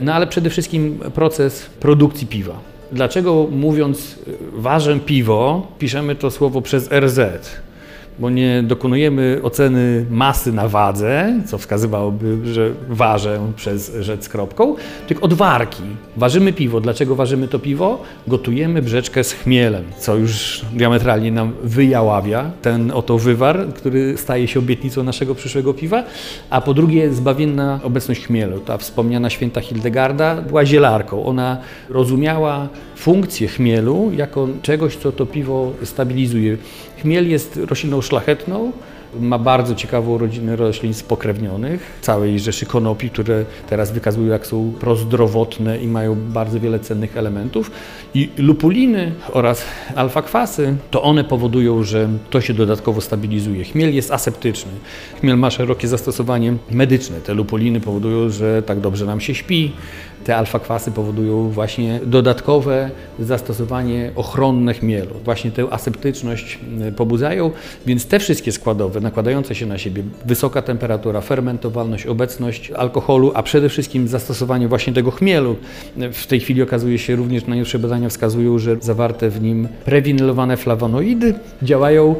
No 0.00 0.14
ale 0.14 0.26
przede 0.26 0.50
wszystkim 0.50 0.98
proces 1.14 1.66
produkcji 1.80 2.26
piwa. 2.26 2.71
Dlaczego 2.92 3.46
mówiąc 3.50 4.18
ważę 4.52 5.00
piwo, 5.00 5.66
piszemy 5.78 6.14
to 6.14 6.30
słowo 6.30 6.62
przez 6.62 6.92
RZ 6.92 7.20
bo 8.18 8.30
nie 8.30 8.62
dokonujemy 8.62 9.40
oceny 9.42 10.06
masy 10.10 10.52
na 10.52 10.68
wadze, 10.68 11.40
co 11.46 11.58
wskazywałoby, 11.58 12.38
że 12.54 12.70
ważę 12.88 13.52
przez 13.56 13.92
rzecz 14.00 14.22
z 14.22 14.28
kropką, 14.28 14.74
tylko 15.06 15.22
od 15.22 15.34
warki. 15.34 15.82
Ważymy 16.16 16.52
piwo. 16.52 16.80
Dlaczego 16.80 17.14
ważymy 17.14 17.48
to 17.48 17.58
piwo? 17.58 18.02
Gotujemy 18.26 18.82
brzeczkę 18.82 19.24
z 19.24 19.32
chmielem, 19.32 19.84
co 19.98 20.16
już 20.16 20.64
diametralnie 20.72 21.32
nam 21.32 21.52
wyjaławia 21.62 22.50
ten 22.62 22.90
oto 22.90 23.18
wywar, 23.18 23.66
który 23.74 24.16
staje 24.16 24.48
się 24.48 24.58
obietnicą 24.58 25.02
naszego 25.02 25.34
przyszłego 25.34 25.74
piwa, 25.74 26.04
a 26.50 26.60
po 26.60 26.74
drugie 26.74 27.12
zbawienna 27.12 27.80
obecność 27.82 28.26
chmielu. 28.26 28.60
Ta 28.60 28.78
wspomniana 28.78 29.30
święta 29.30 29.60
Hildegarda 29.60 30.36
była 30.36 30.66
zielarką. 30.66 31.24
Ona 31.24 31.58
rozumiała 31.88 32.68
funkcję 32.96 33.48
chmielu 33.48 34.10
jako 34.16 34.48
czegoś, 34.62 34.96
co 34.96 35.12
to 35.12 35.26
piwo 35.26 35.72
stabilizuje. 35.84 36.56
Chmiel 37.02 37.30
jest 37.30 37.60
rośliną 37.68 38.00
szlachetną, 38.00 38.72
ma 39.20 39.38
bardzo 39.38 39.74
ciekawą 39.74 40.18
rodzinę 40.18 40.56
roślin 40.56 40.94
spokrewnionych, 40.94 41.98
całej 42.00 42.40
rzeszy 42.40 42.66
konopi, 42.66 43.10
które 43.10 43.44
teraz 43.68 43.92
wykazują, 43.92 44.26
jak 44.26 44.46
są 44.46 44.72
prozdrowotne 44.80 45.78
i 45.78 45.86
mają 45.88 46.14
bardzo 46.14 46.60
wiele 46.60 46.80
cennych 46.80 47.16
elementów. 47.16 47.70
I 48.14 48.28
lupuliny 48.38 49.12
oraz 49.32 49.64
alfa-kwasy, 49.94 50.74
to 50.90 51.02
one 51.02 51.24
powodują, 51.24 51.82
że 51.82 52.08
to 52.30 52.40
się 52.40 52.54
dodatkowo 52.54 53.00
stabilizuje. 53.00 53.64
Chmiel 53.64 53.94
jest 53.94 54.10
aseptyczny. 54.10 54.72
Chmiel 55.20 55.36
ma 55.38 55.50
szerokie 55.50 55.88
zastosowanie 55.88 56.54
medyczne. 56.70 57.20
Te 57.20 57.34
lupuliny 57.34 57.80
powodują, 57.80 58.28
że 58.28 58.62
tak 58.62 58.80
dobrze 58.80 59.06
nam 59.06 59.20
się 59.20 59.34
śpi. 59.34 59.72
Te 60.24 60.36
alfa-kwasy 60.36 60.90
powodują 60.90 61.50
właśnie 61.50 62.00
dodatkowe 62.06 62.90
zastosowanie 63.18 64.10
ochronne 64.16 64.74
chmielu. 64.74 65.14
Właśnie 65.24 65.50
tę 65.50 65.66
aseptyczność 65.70 66.58
y, 66.88 66.92
pobudzają, 66.92 67.50
więc 67.86 68.06
te 68.06 68.18
wszystkie 68.18 68.52
składowe 68.52 69.00
nakładające 69.00 69.54
się 69.54 69.66
na 69.66 69.78
siebie, 69.78 70.02
wysoka 70.24 70.62
temperatura, 70.62 71.20
fermentowalność, 71.20 72.06
obecność 72.06 72.70
alkoholu, 72.70 73.32
a 73.34 73.42
przede 73.42 73.68
wszystkim 73.68 74.08
zastosowanie 74.08 74.68
właśnie 74.68 74.92
tego 74.92 75.10
chmielu. 75.10 75.56
W 76.12 76.26
tej 76.26 76.40
chwili 76.40 76.62
okazuje 76.62 76.98
się 76.98 77.16
również, 77.16 77.46
najnowsze 77.46 77.78
badania 77.78 78.08
wskazują, 78.08 78.58
że 78.58 78.76
zawarte 78.80 79.30
w 79.30 79.42
nim 79.42 79.68
prewinylowane 79.84 80.56
flawonoidy 80.56 81.34
działają 81.62 82.14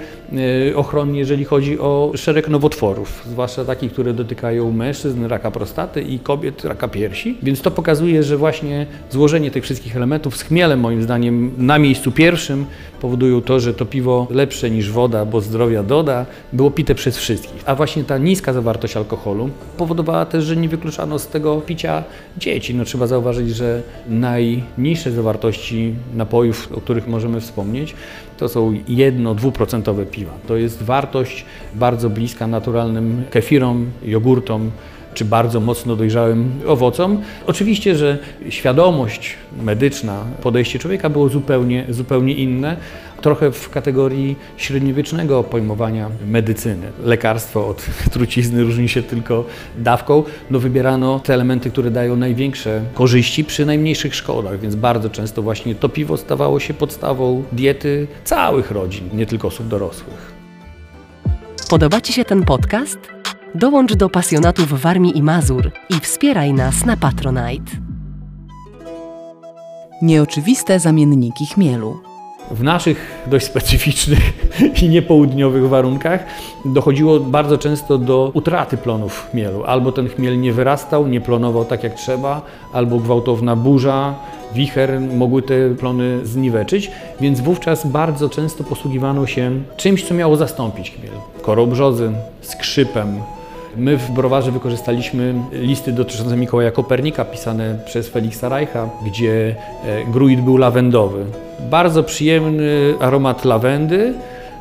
e, 0.71 0.77
ochronnie, 0.77 1.19
jeżeli 1.19 1.45
chodzi 1.45 1.79
o 1.79 2.13
szereg 2.15 2.49
nowotworów, 2.49 3.23
zwłaszcza 3.31 3.65
takich, 3.65 3.93
które 3.93 4.15
dotykają 4.15 4.73
mężczyzn, 4.73 5.27
raka 5.27 5.51
prostaty 5.51 6.03
i 6.03 6.19
kobiet, 6.19 6.65
raka 6.65 6.89
piersi. 6.89 7.39
Więc 7.43 7.61
to 7.61 7.71
pokazuje, 7.71 7.92
że 8.21 8.37
właśnie 8.37 8.87
złożenie 9.11 9.51
tych 9.51 9.65
wszystkich 9.65 9.97
elementów 9.97 10.37
z 10.37 10.43
chmielem, 10.43 10.81
moim 10.81 11.03
zdaniem, 11.03 11.53
na 11.59 11.79
miejscu 11.79 12.13
pierwszym 12.13 12.67
powodują 13.01 13.41
to, 13.41 13.61
że 13.61 13.75
to 13.75 13.87
piwo 13.87 14.27
lepsze 14.31 14.71
niż 14.71 14.91
woda, 14.91 15.25
bo 15.25 15.41
zdrowia 15.41 15.83
doda, 15.83 16.27
było 16.53 16.71
pite 16.71 16.95
przez 16.95 17.19
wszystkich. 17.19 17.63
A 17.67 17.75
właśnie 17.75 18.05
ta 18.05 18.19
niska 18.19 18.53
zawartość 18.53 18.97
alkoholu 18.97 19.51
powodowała 19.77 20.27
też, 20.27 20.45
że 20.45 20.57
nie 20.57 20.69
wykluczano 20.69 21.19
z 21.19 21.29
tego 21.29 21.61
picia 21.61 22.05
dzieci. 22.39 22.75
No, 22.75 22.85
trzeba 22.85 23.07
zauważyć, 23.07 23.51
że 23.51 23.83
najniższe 24.09 25.11
zawartości 25.11 25.95
napojów, 26.15 26.73
o 26.75 26.81
których 26.81 27.09
możemy 27.09 27.41
wspomnieć, 27.41 27.95
to 28.39 28.49
są 28.49 28.75
jedno-dwuprocentowe 28.89 30.07
piwa. 30.07 30.33
To 30.49 30.57
jest 30.57 30.83
wartość 30.83 31.45
bardzo 31.75 32.11
bliska 32.11 32.47
naturalnym 32.47 33.25
kefirom, 33.31 33.87
jogurtom, 34.05 34.71
czy 35.14 35.25
bardzo 35.25 35.61
mocno 35.61 35.97
dojrzałym 35.97 36.61
owocom. 36.66 37.23
Oczywiście, 37.47 37.97
że 37.97 38.19
świadomość 38.49 39.37
medyczna, 39.62 40.25
podejście 40.42 40.78
człowieka 40.78 41.09
było 41.09 41.28
zupełnie, 41.28 41.85
zupełnie 41.88 42.35
inne, 42.35 42.76
trochę 43.23 43.52
w 43.52 43.71
kategorii 43.71 44.37
średniowiecznego 44.57 45.45
pojmowania 45.45 46.11
medycyny. 46.26 46.92
Lekarstwo 47.04 47.69
od 47.69 47.87
trucizny 48.12 48.64
różni 48.64 48.88
się 48.88 49.02
tylko 49.02 49.45
dawką. 49.78 50.23
No 50.50 50.59
wybierano 50.59 51.21
te 51.21 51.35
elementy, 51.35 51.71
które 51.71 51.90
dają 51.90 52.16
największe 52.16 52.83
korzyści 52.95 53.45
przy 53.45 53.66
najmniejszych 53.66 54.14
szkodach, 54.14 54.61
więc 54.61 54.75
bardzo 54.75 55.11
często 55.11 55.42
właśnie 55.42 55.75
to 55.75 55.88
piwo 55.88 56.16
stawało 56.16 56.61
się 56.61 56.75
podstawą 56.75 57.42
diety 57.52 58.07
całych 58.25 58.71
rodzin, 58.71 59.09
nie 59.12 59.26
tylko 59.26 59.49
osób 59.49 59.69
dorosłych. 59.69 60.33
Podoba 61.71 62.00
Ci 62.00 62.12
się 62.12 62.25
ten 62.25 62.45
podcast? 62.45 63.22
Dołącz 63.55 63.95
do 63.95 64.09
pasjonatów 64.09 64.81
Warmii 64.81 65.19
i 65.19 65.23
Mazur 65.23 65.71
i 65.91 66.01
wspieraj 66.01 66.53
nas 66.53 66.87
na 66.87 66.97
Patronite. 66.97 67.73
Nieoczywiste 70.03 70.81
zamienniki 70.81 71.47
chmielu. 71.47 72.01
W 72.51 72.63
naszych 72.63 73.25
dość 73.27 73.47
specyficznych 73.47 74.33
i 74.83 74.89
niepołudniowych 74.89 75.69
warunkach 75.69 76.25
dochodziło 76.65 77.21
bardzo 77.21 77.59
często 77.59 77.99
do 77.99 78.31
utraty 78.35 78.77
plonów 78.77 79.29
chmielu. 79.31 79.65
Albo 79.65 79.93
ten 79.93 80.09
chmiel 80.09 80.41
nie 80.41 80.53
wyrastał, 80.53 81.07
nie 81.07 81.21
plonował 81.21 81.65
tak 81.65 81.85
jak 81.85 81.95
trzeba, 81.95 82.43
albo 82.73 82.99
gwałtowna 82.99 83.57
burza, 83.57 84.15
wicher 84.55 85.01
mogły 85.01 85.43
te 85.43 85.75
plony 85.75 86.27
zniweczyć, 86.27 86.91
więc 87.21 87.41
wówczas 87.41 87.87
bardzo 87.87 88.29
często 88.29 88.65
posługiwano 88.65 89.27
się 89.27 89.63
czymś, 89.77 90.05
co 90.05 90.15
miało 90.15 90.37
zastąpić 90.37 90.91
chmiel. 90.91 91.15
Korą 91.43 91.67
brzozy, 91.67 92.13
skrzypem, 92.41 93.21
My 93.76 93.97
w 93.97 94.11
browarze 94.11 94.52
wykorzystaliśmy 94.52 95.35
listy 95.52 95.93
dotyczące 95.93 96.37
Mikołaja 96.37 96.71
Kopernika 96.71 97.25
pisane 97.25 97.79
przez 97.85 98.09
Feliksa 98.09 98.49
Reicha, 98.49 98.91
gdzie 99.07 99.57
e, 99.85 100.05
gruit 100.05 100.41
był 100.41 100.57
lawendowy. 100.57 101.25
Bardzo 101.71 102.02
przyjemny 102.02 102.95
aromat 103.00 103.45
lawendy, 103.45 104.14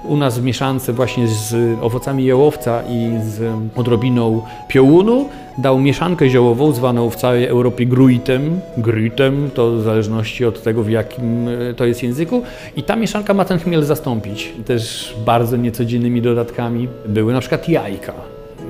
u 0.03 0.17
nas 0.17 0.39
w 0.39 0.43
mieszance 0.43 0.93
właśnie 0.93 1.27
z 1.27 1.79
owocami 1.81 2.25
jałowca 2.25 2.83
i 2.89 3.11
z 3.23 3.53
odrobiną 3.75 4.41
piołunu 4.67 5.29
dał 5.57 5.79
mieszankę 5.79 6.29
ziołową 6.29 6.71
zwaną 6.71 7.09
w 7.09 7.15
całej 7.15 7.45
Europie 7.45 7.85
gruitem, 7.85 8.59
gruitem, 8.77 9.49
to 9.53 9.71
w 9.71 9.81
zależności 9.81 10.45
od 10.45 10.63
tego 10.63 10.83
w 10.83 10.89
jakim 10.89 11.47
e, 11.47 11.73
to 11.73 11.85
jest 11.85 12.03
języku 12.03 12.41
i 12.75 12.83
ta 12.83 12.95
mieszanka 12.95 13.33
ma 13.33 13.45
ten 13.45 13.59
chmiel 13.59 13.83
zastąpić. 13.83 14.53
Też 14.65 15.15
bardzo 15.25 15.57
niecodziennymi 15.57 16.21
dodatkami 16.21 16.87
były 17.05 17.33
na 17.33 17.39
przykład 17.39 17.69
jajka. 17.69 18.13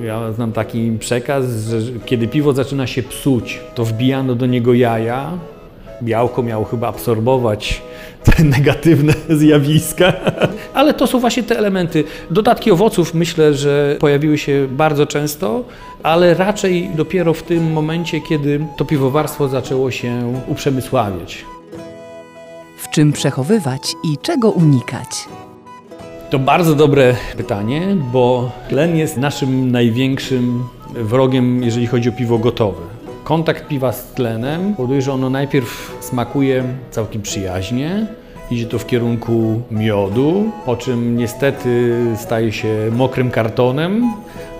Ja 0.03 0.31
znam 0.31 0.51
taki 0.51 0.91
przekaz, 1.00 1.46
że 1.46 2.00
kiedy 2.05 2.27
piwo 2.27 2.53
zaczyna 2.53 2.88
się 2.88 3.03
psuć, 3.03 3.60
to 3.75 3.86
wbijano 3.86 4.36
do 4.36 4.46
niego 4.46 4.74
jaja. 4.74 5.31
Białko 6.03 6.43
miało 6.43 6.65
chyba 6.65 6.88
absorbować 6.88 7.81
te 8.24 8.43
negatywne 8.58 9.13
zjawiska. 9.29 10.13
Ale 10.74 10.93
to 10.93 11.08
są 11.08 11.20
właśnie 11.20 11.43
te 11.43 11.58
elementy. 11.58 12.03
Dodatki 12.31 12.72
owoców 12.72 13.13
myślę, 13.13 13.53
że 13.53 13.98
pojawiły 14.00 14.38
się 14.38 14.67
bardzo 14.72 15.05
często, 15.05 15.63
ale 16.03 16.34
raczej 16.34 16.89
dopiero 16.96 17.34
w 17.34 17.43
tym 17.43 17.74
momencie, 17.74 18.22
kiedy 18.22 18.65
to 18.77 18.86
piwowarstwo 18.86 19.48
zaczęło 19.48 19.91
się 19.91 20.34
uprzemysławiać. 20.48 21.46
W 22.77 22.89
czym 22.89 23.12
przechowywać 23.12 23.93
i 24.03 24.17
czego 24.22 24.50
unikać? 24.50 25.08
To 26.31 26.39
bardzo 26.39 26.75
dobre 26.75 27.15
pytanie, 27.38 27.95
bo 28.11 28.51
tlen 28.69 28.97
jest 28.97 29.17
naszym 29.17 29.71
największym 29.71 30.63
wrogiem, 30.93 31.63
jeżeli 31.63 31.88
chodzi 31.88 32.09
o 32.09 32.11
piwo 32.11 32.38
gotowe. 32.38 32.81
Kontakt 33.23 33.67
piwa 33.67 33.91
z 33.91 34.03
tlenem 34.13 34.75
powoduje, 34.75 35.01
że 35.01 35.13
ono 35.13 35.29
najpierw 35.29 35.97
smakuje 36.00 36.63
całkiem 36.91 37.21
przyjaźnie, 37.21 38.07
idzie 38.51 38.65
to 38.65 38.79
w 38.79 38.86
kierunku 38.86 39.62
miodu, 39.72 40.51
po 40.65 40.75
czym 40.75 41.17
niestety 41.17 41.98
staje 42.15 42.51
się 42.51 42.91
mokrym 42.91 43.31
kartonem, 43.31 44.13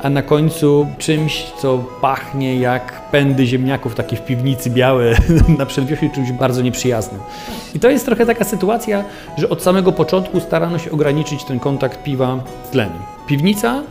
a 0.04 0.10
na 0.10 0.22
końcu 0.22 0.88
czymś, 0.98 1.44
co 1.44 1.78
pachnie 2.02 2.56
jak 2.56 3.10
pędy 3.12 3.46
ziemniaków, 3.46 3.96
takie 3.96 4.16
w 4.16 4.26
piwnicy 4.26 4.70
białe 4.70 5.16
na 5.60 5.66
przedwiośnie, 5.66 6.10
czymś 6.10 6.32
bardzo 6.32 6.62
nieprzyjaznym. 6.62 7.22
I 7.76 7.80
to 7.80 7.90
jest 7.90 8.06
trochę 8.06 8.26
taka 8.26 8.44
sytuacja, 8.44 9.04
że 9.38 9.50
od 9.50 9.64
samego 9.64 9.92
początku 9.92 10.40
starano 10.40 10.80
się 10.80 10.92
ograniczyć 10.92 11.44
ten 11.44 11.60
kontakt 11.60 12.04
piwa 12.04 12.40
z 12.68 12.70
tlenem. 12.70 13.00
Piwnica 13.28 13.84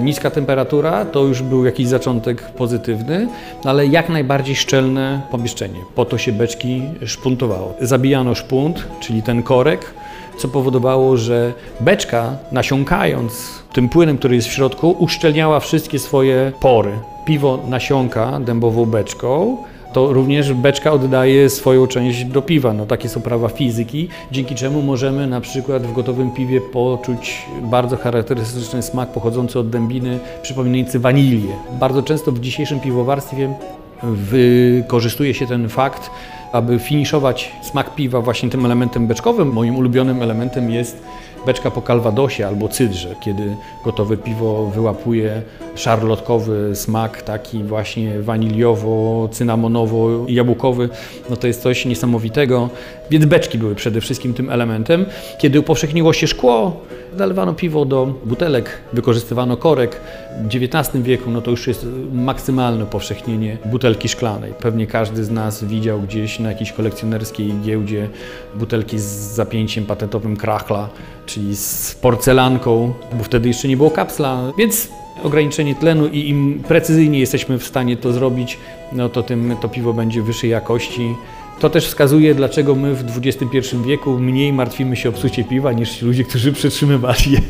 niska 0.00 0.30
temperatura 0.30 1.04
to 1.04 1.24
już 1.24 1.42
był 1.42 1.64
jakiś 1.64 1.88
zaczątek 1.88 2.42
pozytywny, 2.42 3.28
no 3.64 3.70
ale 3.70 3.86
jak 3.86 4.08
najbardziej 4.08 4.56
szczelne 4.56 5.20
pomieszczenie. 5.30 5.80
Po 5.94 6.04
to 6.04 6.18
się 6.18 6.32
beczki 6.32 6.82
szpuntowało. 7.06 7.74
Zabijano 7.80 8.34
szpunt, 8.34 8.86
czyli 9.00 9.22
ten 9.22 9.42
korek, 9.42 9.94
co 10.38 10.48
powodowało, 10.48 11.16
że 11.16 11.52
beczka 11.80 12.36
nasiąkając 12.52 13.32
tym 13.72 13.88
płynem, 13.88 14.18
który 14.18 14.34
jest 14.34 14.48
w 14.48 14.52
środku, 14.52 14.96
uszczelniała 14.98 15.60
wszystkie 15.60 15.98
swoje 15.98 16.52
pory. 16.60 16.92
Piwo 17.26 17.58
nasiąka 17.68 18.40
dębową 18.40 18.86
beczką, 18.86 19.56
to 19.96 20.12
również 20.12 20.52
beczka 20.52 20.92
oddaje 20.92 21.50
swoją 21.50 21.86
część 21.86 22.24
do 22.24 22.42
piwa. 22.42 22.72
No, 22.72 22.86
takie 22.86 23.08
są 23.08 23.20
prawa 23.20 23.48
fizyki, 23.48 24.08
dzięki 24.32 24.54
czemu 24.54 24.82
możemy 24.82 25.26
na 25.26 25.40
przykład 25.40 25.82
w 25.82 25.92
gotowym 25.92 26.30
piwie 26.30 26.60
poczuć 26.60 27.46
bardzo 27.62 27.96
charakterystyczny 27.96 28.82
smak 28.82 29.08
pochodzący 29.08 29.58
od 29.58 29.70
dębiny, 29.70 30.18
przypominający 30.42 30.98
wanilię. 30.98 31.52
Bardzo 31.80 32.02
często 32.02 32.32
w 32.32 32.40
dzisiejszym 32.40 32.80
piwowarstwie 32.80 33.54
wykorzystuje 34.02 35.34
się 35.34 35.46
ten 35.46 35.68
fakt 35.68 36.10
aby 36.52 36.78
finiszować 36.78 37.52
smak 37.62 37.94
piwa 37.94 38.20
właśnie 38.20 38.50
tym 38.50 38.64
elementem 38.64 39.06
beczkowym. 39.06 39.52
Moim 39.52 39.76
ulubionym 39.76 40.22
elementem 40.22 40.70
jest 40.70 41.02
beczka 41.46 41.70
po 41.70 41.82
kalwadosie 41.82 42.46
albo 42.46 42.68
cydrze, 42.68 43.14
kiedy 43.20 43.56
gotowe 43.84 44.16
piwo 44.16 44.66
wyłapuje 44.66 45.42
szarlotkowy 45.74 46.76
smak, 46.76 47.22
taki 47.22 47.64
właśnie 47.64 48.20
waniliowo-cynamonowo-jabłkowy, 48.20 50.88
no 51.30 51.36
to 51.36 51.46
jest 51.46 51.62
coś 51.62 51.84
niesamowitego. 51.84 52.68
Więc 53.10 53.24
beczki 53.24 53.58
były 53.58 53.74
przede 53.74 54.00
wszystkim 54.00 54.34
tym 54.34 54.50
elementem. 54.50 55.06
Kiedy 55.38 55.60
upowszechniło 55.60 56.12
się 56.12 56.26
szkło, 56.26 56.80
nalewano 57.18 57.54
piwo 57.54 57.84
do 57.84 58.14
butelek, 58.24 58.70
wykorzystywano 58.92 59.56
korek. 59.56 60.00
W 60.42 60.46
XIX 60.46 61.04
wieku 61.04 61.30
no 61.30 61.40
to 61.40 61.50
już 61.50 61.66
jest 61.66 61.86
maksymalne 62.12 62.84
upowszechnienie 62.84 63.58
butelki 63.64 64.08
szklanej. 64.08 64.52
Pewnie 64.60 64.86
każdy 64.86 65.24
z 65.24 65.30
nas 65.30 65.64
widział 65.64 66.00
gdzieś 66.00 66.38
na 66.38 66.48
jakiejś 66.50 66.72
kolekcjonerskiej 66.72 67.52
giełdzie 67.62 68.08
butelki 68.54 68.98
z 68.98 69.04
zapięciem 69.34 69.86
patentowym 69.86 70.36
krachla, 70.36 70.88
czyli 71.26 71.56
z 71.56 71.94
porcelanką, 71.94 72.94
bo 73.12 73.24
wtedy 73.24 73.48
jeszcze 73.48 73.68
nie 73.68 73.76
było 73.76 73.90
kapsla, 73.90 74.52
więc 74.58 74.88
ograniczenie 75.22 75.74
tlenu 75.74 76.06
i 76.06 76.28
im 76.28 76.62
precyzyjniej 76.68 77.20
jesteśmy 77.20 77.58
w 77.58 77.64
stanie 77.64 77.96
to 77.96 78.12
zrobić, 78.12 78.58
no 78.92 79.08
to 79.08 79.22
tym 79.22 79.56
to 79.60 79.68
piwo 79.68 79.92
będzie 79.92 80.22
wyższej 80.22 80.50
jakości. 80.50 81.14
To 81.60 81.70
też 81.70 81.86
wskazuje, 81.86 82.34
dlaczego 82.34 82.74
my 82.74 82.94
w 82.94 83.26
XXI 83.26 83.76
wieku 83.86 84.18
mniej 84.18 84.52
martwimy 84.52 84.96
się 84.96 85.08
o 85.08 85.12
psucie 85.12 85.44
piwa 85.44 85.72
niż 85.72 85.90
ci 85.90 86.04
ludzie, 86.04 86.24
którzy 86.24 86.52
przetrzymywali 86.52 87.32
je 87.32 87.40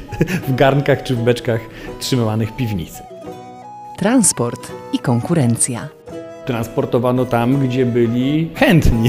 w 0.48 0.54
garnkach 0.54 1.02
czy 1.02 1.16
w 1.16 1.22
beczkach 1.22 1.60
trzymywanych 2.00 2.50
w 2.50 2.56
piwnicy. 2.56 3.02
Transport 3.98 4.72
i 4.92 4.98
konkurencja. 4.98 5.88
Transportowano 6.46 7.24
tam, 7.24 7.58
gdzie 7.58 7.86
byli 7.86 8.50
chętni. 8.54 9.08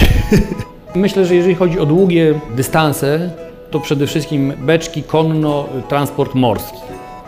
Myślę, 0.96 1.26
że 1.26 1.36
jeżeli 1.36 1.56
chodzi 1.56 1.80
o 1.80 1.86
długie 1.86 2.40
dystanse, 2.56 3.32
to 3.72 3.80
przede 3.80 4.08
wszystkim 4.08 4.54
beczki, 4.58 5.04
konno, 5.04 5.66
transport 5.90 6.36
morski. 6.36 6.78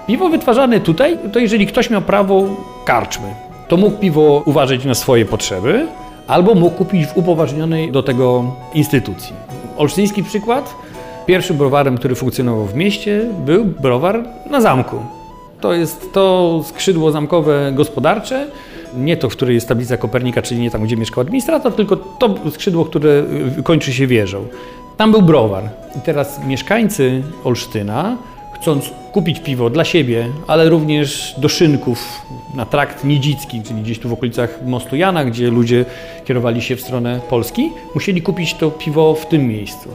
Piwo 0.07 0.29
wytwarzane 0.29 0.79
tutaj, 0.79 1.17
to 1.33 1.39
jeżeli 1.39 1.67
ktoś 1.67 1.89
miał 1.89 2.01
prawo 2.01 2.47
karczmy, 2.85 3.33
to 3.67 3.77
mógł 3.77 3.97
piwo 3.97 4.43
uważać 4.45 4.85
na 4.85 4.95
swoje 4.95 5.25
potrzeby, 5.25 5.87
albo 6.29 6.55
mógł 6.55 6.75
kupić 6.75 7.07
w 7.07 7.17
upoważnionej 7.17 7.91
do 7.91 8.03
tego 8.03 8.55
instytucji. 8.73 9.35
Olsztyński 9.77 10.23
przykład. 10.23 10.75
Pierwszym 11.25 11.57
browarem, 11.57 11.97
który 11.97 12.15
funkcjonował 12.15 12.65
w 12.65 12.75
mieście, 12.75 13.25
był 13.45 13.65
browar 13.65 14.23
na 14.49 14.61
zamku. 14.61 14.95
To 15.61 15.73
jest 15.73 16.13
to 16.13 16.61
skrzydło 16.65 17.11
zamkowe 17.11 17.71
gospodarcze, 17.75 18.47
nie 18.97 19.17
to, 19.17 19.29
w 19.29 19.31
której 19.31 19.55
jest 19.55 19.67
tablica 19.67 19.97
Kopernika, 19.97 20.41
czyli 20.41 20.61
nie 20.61 20.71
tam, 20.71 20.83
gdzie 20.83 20.97
mieszkał 20.97 21.21
administrator, 21.21 21.73
tylko 21.73 21.95
to 21.95 22.35
skrzydło, 22.51 22.85
które 22.85 23.23
kończy 23.63 23.93
się 23.93 24.07
wieżą. 24.07 24.45
Tam 24.97 25.11
był 25.11 25.21
browar. 25.21 25.63
I 25.97 26.01
teraz 26.01 26.45
mieszkańcy 26.45 27.21
Olsztyna, 27.43 28.17
chcąc 28.53 28.91
kupić 29.11 29.39
piwo 29.39 29.69
dla 29.69 29.85
siebie, 29.85 30.27
ale 30.47 30.69
również 30.69 31.35
do 31.37 31.49
szynków 31.49 32.21
na 32.53 32.65
trakt 32.65 33.03
nidzicki, 33.03 33.61
czyli 33.61 33.81
gdzieś 33.81 33.99
tu 33.99 34.09
w 34.09 34.13
okolicach 34.13 34.59
mostu 34.65 34.95
Jana, 34.95 35.25
gdzie 35.25 35.49
ludzie 35.49 35.85
kierowali 36.25 36.61
się 36.61 36.75
w 36.75 36.81
stronę 36.81 37.19
Polski, 37.29 37.69
musieli 37.95 38.21
kupić 38.21 38.53
to 38.53 38.71
piwo 38.71 39.15
w 39.15 39.25
tym 39.25 39.47
miejscu. 39.47 39.89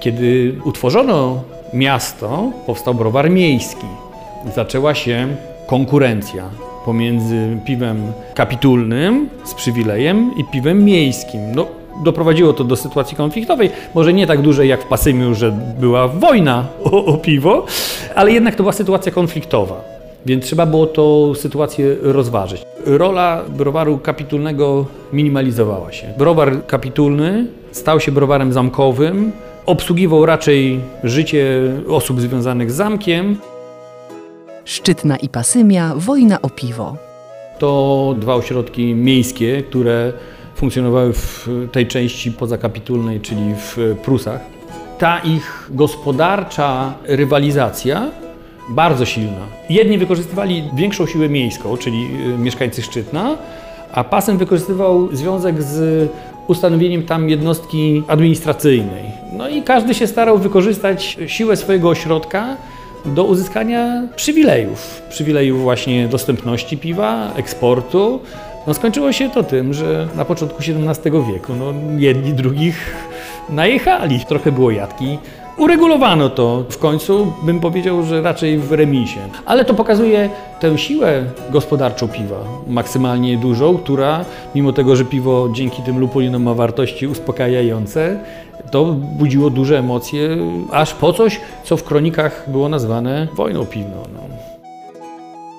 Kiedy 0.00 0.54
utworzono 0.64 1.42
miasto, 1.72 2.52
powstał 2.66 2.94
browar 2.94 3.30
miejski. 3.30 3.86
Zaczęła 4.54 4.94
się 4.94 5.28
konkurencja 5.66 6.44
pomiędzy 6.84 7.58
piwem 7.64 8.12
kapitulnym 8.34 9.28
z 9.44 9.54
przywilejem 9.54 10.30
i 10.36 10.44
piwem 10.44 10.84
miejskim. 10.84 11.40
No, 11.54 11.66
doprowadziło 12.04 12.52
to 12.52 12.64
do 12.64 12.76
sytuacji 12.76 13.16
konfliktowej, 13.16 13.70
może 13.94 14.12
nie 14.12 14.26
tak 14.26 14.42
dużej 14.42 14.68
jak 14.68 14.82
w 14.82 14.86
Pasymiu, 14.86 15.34
że 15.34 15.52
była 15.80 16.08
wojna 16.08 16.66
o, 16.84 17.04
o 17.04 17.16
piwo, 17.16 17.66
ale 18.14 18.32
jednak 18.32 18.54
to 18.54 18.62
była 18.62 18.72
sytuacja 18.72 19.12
konfliktowa. 19.12 19.99
Więc 20.26 20.44
trzeba 20.44 20.66
było 20.66 20.86
tą 20.86 21.34
sytuację 21.34 21.96
rozważyć. 22.02 22.62
Rola 22.86 23.42
browaru 23.48 23.98
kapitulnego 23.98 24.86
minimalizowała 25.12 25.92
się. 25.92 26.06
Browar 26.18 26.66
kapitulny 26.66 27.46
stał 27.72 28.00
się 28.00 28.12
browarem 28.12 28.52
zamkowym, 28.52 29.32
obsługiwał 29.66 30.26
raczej 30.26 30.80
życie 31.04 31.62
osób 31.88 32.20
związanych 32.20 32.70
z 32.70 32.74
zamkiem. 32.74 33.36
Szczytna 34.64 35.16
i 35.16 35.28
Pasymia, 35.28 35.92
wojna 35.96 36.42
o 36.42 36.50
piwo. 36.50 36.96
To 37.58 38.14
dwa 38.18 38.34
ośrodki 38.34 38.94
miejskie, 38.94 39.62
które 39.62 40.12
funkcjonowały 40.54 41.12
w 41.12 41.48
tej 41.72 41.86
części 41.86 42.32
pozakapitulnej, 42.32 43.20
czyli 43.20 43.54
w 43.54 43.96
Prusach. 44.04 44.40
Ta 44.98 45.18
ich 45.18 45.70
gospodarcza 45.70 46.94
rywalizacja 47.04 48.10
bardzo 48.70 49.04
silna. 49.06 49.46
Jedni 49.70 49.98
wykorzystywali 49.98 50.64
większą 50.74 51.06
siłę 51.06 51.28
miejską, 51.28 51.76
czyli 51.76 52.08
y, 52.34 52.38
mieszkańcy 52.38 52.82
Szczytna, 52.82 53.36
a 53.92 54.04
pasem 54.04 54.38
wykorzystywał 54.38 55.16
związek 55.16 55.62
z 55.62 56.08
ustanowieniem 56.46 57.02
tam 57.02 57.28
jednostki 57.28 58.02
administracyjnej. 58.08 59.04
No 59.32 59.48
i 59.48 59.62
każdy 59.62 59.94
się 59.94 60.06
starał 60.06 60.38
wykorzystać 60.38 61.18
siłę 61.26 61.56
swojego 61.56 61.88
ośrodka 61.88 62.56
do 63.04 63.24
uzyskania 63.24 64.02
przywilejów. 64.16 65.02
Przywilejów 65.08 65.62
właśnie 65.62 66.08
dostępności 66.08 66.78
piwa, 66.78 67.32
eksportu, 67.36 68.20
no 68.66 68.74
skończyło 68.74 69.12
się 69.12 69.30
to 69.30 69.42
tym, 69.42 69.74
że 69.74 70.08
na 70.16 70.24
początku 70.24 70.58
XVII 70.58 71.12
wieku 71.32 71.52
no, 71.58 71.74
jedni 71.98 72.32
drugich 72.32 72.94
najechali. 73.48 74.20
Trochę 74.28 74.52
było 74.52 74.70
jadki. 74.70 75.18
Uregulowano 75.60 76.28
to 76.28 76.64
w 76.68 76.78
końcu, 76.78 77.32
bym 77.42 77.60
powiedział, 77.60 78.02
że 78.02 78.22
raczej 78.22 78.58
w 78.58 78.72
remisie. 78.72 79.20
Ale 79.46 79.64
to 79.64 79.74
pokazuje 79.74 80.30
tę 80.60 80.78
siłę 80.78 81.24
gospodarczą 81.50 82.08
piwa, 82.08 82.36
maksymalnie 82.66 83.38
dużą, 83.38 83.78
która 83.78 84.24
mimo 84.54 84.72
tego, 84.72 84.96
że 84.96 85.04
piwo 85.04 85.48
dzięki 85.52 85.82
tym 85.82 85.98
lupulinom 85.98 86.42
ma 86.42 86.54
wartości 86.54 87.06
uspokajające, 87.06 88.20
to 88.70 88.84
budziło 89.18 89.50
duże 89.50 89.78
emocje, 89.78 90.36
aż 90.72 90.94
po 90.94 91.12
coś, 91.12 91.40
co 91.64 91.76
w 91.76 91.84
kronikach 91.84 92.50
było 92.50 92.68
nazwane 92.68 93.28
wojną 93.34 93.66
piwną. 93.66 93.96
No. 94.14 94.20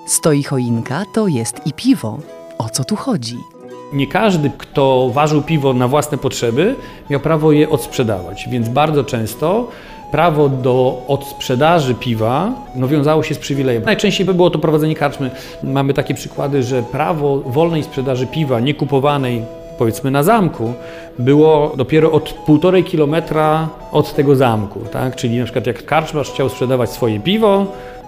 Stoi 0.06 0.42
choinka, 0.42 1.04
to 1.14 1.28
jest 1.28 1.66
i 1.66 1.72
piwo. 1.72 2.18
O 2.58 2.68
co 2.68 2.84
tu 2.84 2.96
chodzi? 2.96 3.36
Nie 3.92 4.06
każdy, 4.06 4.50
kto 4.58 5.10
ważył 5.12 5.42
piwo 5.42 5.72
na 5.72 5.88
własne 5.88 6.18
potrzeby, 6.18 6.74
miał 7.10 7.20
prawo 7.20 7.52
je 7.52 7.70
odsprzedawać, 7.70 8.48
więc 8.50 8.68
bardzo 8.68 9.04
często 9.04 9.68
prawo 10.10 10.48
do 10.48 11.02
odsprzedaży 11.08 11.94
piwa 11.94 12.52
no, 12.74 12.88
wiązało 12.88 13.22
się 13.22 13.34
z 13.34 13.38
przywilejem. 13.38 13.82
Najczęściej 13.82 14.26
było 14.26 14.50
to 14.50 14.58
prowadzenie 14.58 14.94
karczmy. 14.94 15.30
Mamy 15.62 15.94
takie 15.94 16.14
przykłady, 16.14 16.62
że 16.62 16.82
prawo 16.82 17.38
wolnej 17.38 17.82
sprzedaży 17.82 18.26
piwa, 18.26 18.60
niekupowanej 18.60 19.42
powiedzmy 19.78 20.10
na 20.10 20.22
zamku, 20.22 20.72
było 21.18 21.72
dopiero 21.76 22.12
od 22.12 22.32
półtorej 22.32 22.84
kilometra 22.84 23.68
od 23.92 24.14
tego 24.14 24.36
zamku. 24.36 24.80
Tak? 24.92 25.16
Czyli 25.16 25.38
na 25.38 25.44
przykład 25.44 25.66
jak 25.66 25.84
karczmarz 25.84 26.30
chciał 26.30 26.48
sprzedawać 26.48 26.90
swoje 26.90 27.20
piwo, 27.20 27.66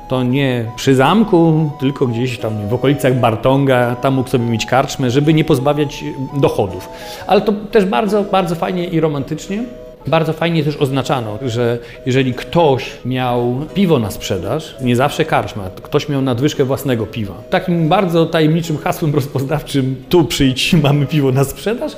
to 0.09 0.23
nie 0.23 0.65
przy 0.77 0.95
zamku, 0.95 1.71
tylko 1.81 2.07
gdzieś 2.07 2.39
tam 2.39 2.69
w 2.69 2.75
okolicach 2.75 3.21
Bartonga, 3.21 3.97
tam 3.97 4.15
mógł 4.15 4.29
sobie 4.29 4.47
mieć 4.47 4.67
karczmę, 4.67 5.11
żeby 5.11 5.35
nie 5.35 5.45
pozbawiać 5.45 6.05
dochodów. 6.37 6.89
Ale 7.27 7.41
to 7.41 7.53
też 7.53 7.85
bardzo, 7.85 8.23
bardzo 8.23 8.55
fajnie 8.55 8.85
i 8.85 9.01
romantycznie. 9.01 9.65
Bardzo 10.07 10.33
fajnie 10.33 10.65
też 10.65 10.77
oznaczano, 10.77 11.39
że 11.47 11.79
jeżeli 12.07 12.35
ktoś 12.35 12.91
miał 13.05 13.61
piwo 13.75 13.99
na 13.99 14.11
sprzedaż, 14.11 14.75
nie 14.81 14.97
zawsze 14.97 15.25
karczma, 15.25 15.71
ktoś 15.83 16.09
miał 16.09 16.23
nadwyżkę 16.23 16.65
własnego 16.65 17.07
piwa. 17.07 17.35
Takim 17.51 17.89
bardzo 17.89 18.27
tajemniczym 18.27 18.79
hasłem 18.79 19.15
rozpoznawczym, 19.15 20.05
tu 20.09 20.25
przyjdź, 20.25 20.75
mamy 20.83 21.07
piwo 21.07 21.33
na 21.33 21.45
sprzedaż, 21.45 21.93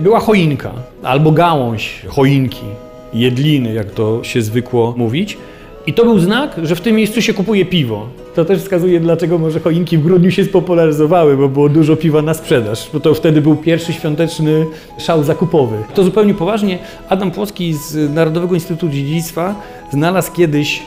była 0.00 0.20
choinka 0.20 0.72
albo 1.02 1.32
gałąź 1.32 2.02
choinki, 2.08 2.64
jedliny, 3.12 3.72
jak 3.72 3.90
to 3.90 4.24
się 4.24 4.42
zwykło 4.42 4.94
mówić. 4.96 5.38
I 5.86 5.94
to 5.94 6.04
był 6.04 6.18
znak, 6.18 6.56
że 6.62 6.76
w 6.76 6.80
tym 6.80 6.96
miejscu 6.96 7.22
się 7.22 7.34
kupuje 7.34 7.64
piwo. 7.64 8.06
To 8.34 8.44
też 8.44 8.60
wskazuje, 8.60 9.00
dlaczego 9.00 9.38
może 9.38 9.60
choinki 9.60 9.98
w 9.98 10.02
grudniu 10.02 10.30
się 10.30 10.44
spopularyzowały, 10.44 11.36
bo 11.36 11.48
było 11.48 11.68
dużo 11.68 11.96
piwa 11.96 12.22
na 12.22 12.34
sprzedaż. 12.34 12.90
Bo 12.92 13.00
to 13.00 13.14
wtedy 13.14 13.40
był 13.40 13.56
pierwszy 13.56 13.92
świąteczny 13.92 14.66
szał 14.98 15.24
zakupowy. 15.24 15.76
To 15.94 16.04
zupełnie 16.04 16.34
poważnie. 16.34 16.78
Adam 17.08 17.30
Płocki 17.30 17.74
z 17.74 18.14
Narodowego 18.14 18.54
Instytutu 18.54 18.88
Dziedzictwa 18.88 19.54
znalazł 19.92 20.32
kiedyś 20.32 20.82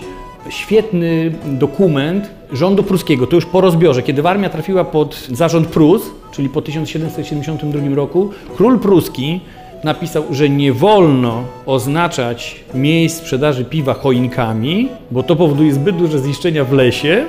świetny 0.50 1.34
dokument 1.46 2.30
rządu 2.54 2.84
pruskiego, 2.84 3.28
to 3.28 3.36
już 3.36 3.46
po 3.46 3.62
rozbiorze, 3.62 4.04
kiedy 4.04 4.28
armia 4.28 4.50
trafiła 4.50 4.84
pod 4.84 5.28
zarząd 5.32 5.68
Prus, 5.68 6.02
czyli 6.32 6.50
po 6.50 6.62
1772 6.62 7.96
roku, 7.96 8.30
król 8.58 8.80
pruski 8.80 9.42
napisał, 9.84 10.24
że 10.32 10.50
nie 10.50 10.74
wolno 10.74 11.44
oznaczać 11.66 12.64
miejsc 12.74 13.18
sprzedaży 13.18 13.66
piwa 13.66 13.94
choinkami, 13.94 14.90
bo 15.12 15.24
to 15.24 15.36
powoduje 15.36 15.74
zbyt 15.74 15.96
duże 15.96 16.20
zniszczenia 16.20 16.66
w 16.66 16.74
lesie 16.74 17.26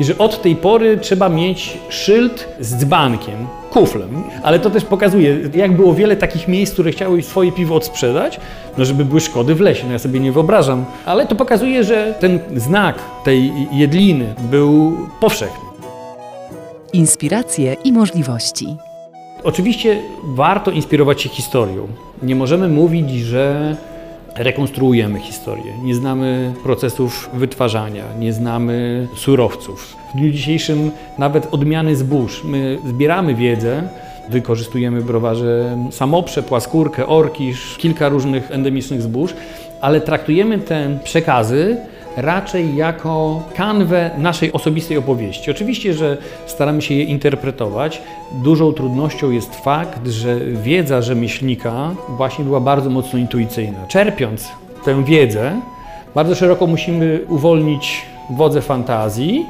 i 0.00 0.04
że 0.04 0.18
od 0.18 0.42
tej 0.42 0.56
pory 0.56 0.98
trzeba 0.98 1.28
mieć 1.28 1.78
szyld 1.88 2.48
z 2.60 2.76
dzbankiem, 2.76 3.46
kuflem. 3.70 4.22
Ale 4.42 4.58
to 4.58 4.70
też 4.70 4.84
pokazuje, 4.84 5.38
jak 5.54 5.76
było 5.76 5.94
wiele 5.94 6.16
takich 6.16 6.48
miejsc, 6.48 6.72
które 6.72 6.92
chciały 6.92 7.22
swoje 7.22 7.52
piwo 7.52 7.74
odsprzedać, 7.74 8.40
no 8.78 8.84
żeby 8.84 9.04
były 9.04 9.20
szkody 9.20 9.54
w 9.54 9.60
lesie, 9.60 9.86
no 9.86 9.92
ja 9.92 9.98
sobie 9.98 10.20
nie 10.20 10.32
wyobrażam. 10.32 10.84
Ale 11.06 11.26
to 11.26 11.34
pokazuje, 11.34 11.84
że 11.84 12.14
ten 12.20 12.40
znak 12.56 12.98
tej 13.24 13.52
jedliny 13.72 14.34
był 14.38 14.96
powszechny. 15.20 15.70
Inspiracje 16.92 17.76
i 17.84 17.92
możliwości. 17.92 18.76
Oczywiście 19.44 20.02
warto 20.24 20.70
inspirować 20.70 21.22
się 21.22 21.28
historią. 21.28 21.88
Nie 22.22 22.34
możemy 22.34 22.68
mówić, 22.68 23.10
że 23.10 23.76
rekonstruujemy 24.36 25.20
historię, 25.20 25.72
nie 25.82 25.94
znamy 25.94 26.52
procesów 26.62 27.30
wytwarzania, 27.34 28.04
nie 28.18 28.32
znamy 28.32 29.08
surowców. 29.16 29.96
W 30.14 30.18
dniu 30.18 30.30
dzisiejszym 30.30 30.90
nawet 31.18 31.54
odmiany 31.54 31.96
zbóż. 31.96 32.44
My 32.44 32.78
zbieramy 32.86 33.34
wiedzę, 33.34 33.82
wykorzystujemy 34.28 35.02
browarze 35.02 35.76
samoprze, 35.90 36.42
płaskórkę, 36.42 37.06
orkisz, 37.06 37.76
kilka 37.78 38.08
różnych 38.08 38.50
endemicznych 38.50 39.02
zbóż, 39.02 39.34
ale 39.80 40.00
traktujemy 40.00 40.58
te 40.58 40.98
przekazy 41.04 41.76
raczej 42.16 42.76
jako 42.76 43.42
kanwę 43.56 44.10
naszej 44.18 44.52
osobistej 44.52 44.96
opowieści. 44.96 45.50
Oczywiście, 45.50 45.94
że 45.94 46.16
staramy 46.46 46.82
się 46.82 46.94
je 46.94 47.04
interpretować. 47.04 48.02
Dużą 48.44 48.72
trudnością 48.72 49.30
jest 49.30 49.54
fakt, 49.54 50.08
że 50.08 50.40
wiedza 50.40 51.02
rzemieślnika 51.02 51.90
właśnie 52.08 52.44
była 52.44 52.60
bardzo 52.60 52.90
mocno 52.90 53.18
intuicyjna. 53.18 53.86
Czerpiąc 53.88 54.48
tę 54.84 55.04
wiedzę, 55.04 55.60
bardzo 56.14 56.34
szeroko 56.34 56.66
musimy 56.66 57.20
uwolnić 57.28 58.02
wodze 58.30 58.62
fantazji, 58.62 59.46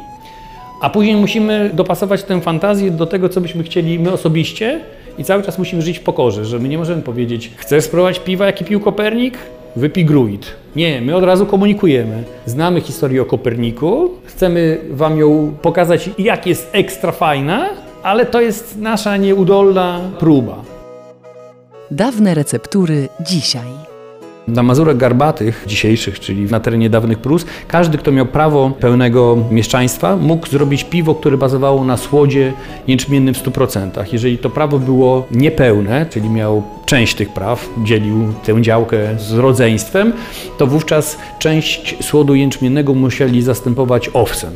a 0.80 0.90
później 0.90 1.16
musimy 1.16 1.70
dopasować 1.74 2.22
tę 2.22 2.40
fantazję 2.40 2.90
do 2.90 3.06
tego, 3.06 3.28
co 3.28 3.40
byśmy 3.40 3.62
chcieli 3.62 3.98
my 3.98 4.12
osobiście 4.12 4.80
i 5.18 5.24
cały 5.24 5.42
czas 5.42 5.58
musimy 5.58 5.82
żyć 5.82 5.98
w 5.98 6.02
pokorze, 6.02 6.44
że 6.44 6.58
my 6.58 6.68
nie 6.68 6.78
możemy 6.78 7.02
powiedzieć, 7.02 7.50
chcesz 7.56 7.84
spróbować 7.84 8.18
piwa, 8.18 8.46
jaki 8.46 8.64
pił 8.64 8.80
Kopernik? 8.80 9.38
Wypij 9.76 10.04
gruit. 10.04 10.46
Nie, 10.76 11.00
my 11.00 11.16
od 11.16 11.24
razu 11.24 11.46
komunikujemy. 11.46 12.24
Znamy 12.46 12.80
historię 12.80 13.22
o 13.22 13.24
Koperniku, 13.24 14.10
chcemy 14.24 14.78
Wam 14.90 15.18
ją 15.18 15.54
pokazać, 15.62 16.10
jak 16.18 16.46
jest 16.46 16.68
ekstra 16.72 17.12
fajna, 17.12 17.68
ale 18.02 18.26
to 18.26 18.40
jest 18.40 18.76
nasza 18.78 19.16
nieudolna 19.16 20.00
próba. 20.18 20.56
Dawne 21.90 22.34
receptury 22.34 23.08
dzisiaj. 23.20 23.89
Na 24.50 24.62
Mazurach 24.62 24.96
Garbatych 24.96 25.64
dzisiejszych, 25.66 26.20
czyli 26.20 26.42
na 26.44 26.60
terenie 26.60 26.90
dawnych 26.90 27.18
Prus, 27.18 27.46
każdy, 27.68 27.98
kto 27.98 28.12
miał 28.12 28.26
prawo 28.26 28.70
pełnego 28.80 29.38
mieszczaństwa, 29.50 30.16
mógł 30.16 30.46
zrobić 30.46 30.84
piwo, 30.84 31.14
które 31.14 31.38
bazowało 31.38 31.84
na 31.84 31.96
słodzie 31.96 32.52
jęczmiennym 32.86 33.34
w 33.34 33.44
100%. 33.44 34.04
Jeżeli 34.12 34.38
to 34.38 34.50
prawo 34.50 34.78
było 34.78 35.26
niepełne, 35.30 36.06
czyli 36.10 36.28
miał 36.30 36.62
część 36.86 37.14
tych 37.14 37.32
praw, 37.32 37.68
dzielił 37.84 38.32
tę 38.44 38.62
działkę 38.62 38.98
z 39.18 39.32
rodzeństwem, 39.32 40.12
to 40.58 40.66
wówczas 40.66 41.18
część 41.38 42.04
słodu 42.04 42.34
jęczmiennego 42.34 42.94
musieli 42.94 43.42
zastępować 43.42 44.10
owsem. 44.12 44.50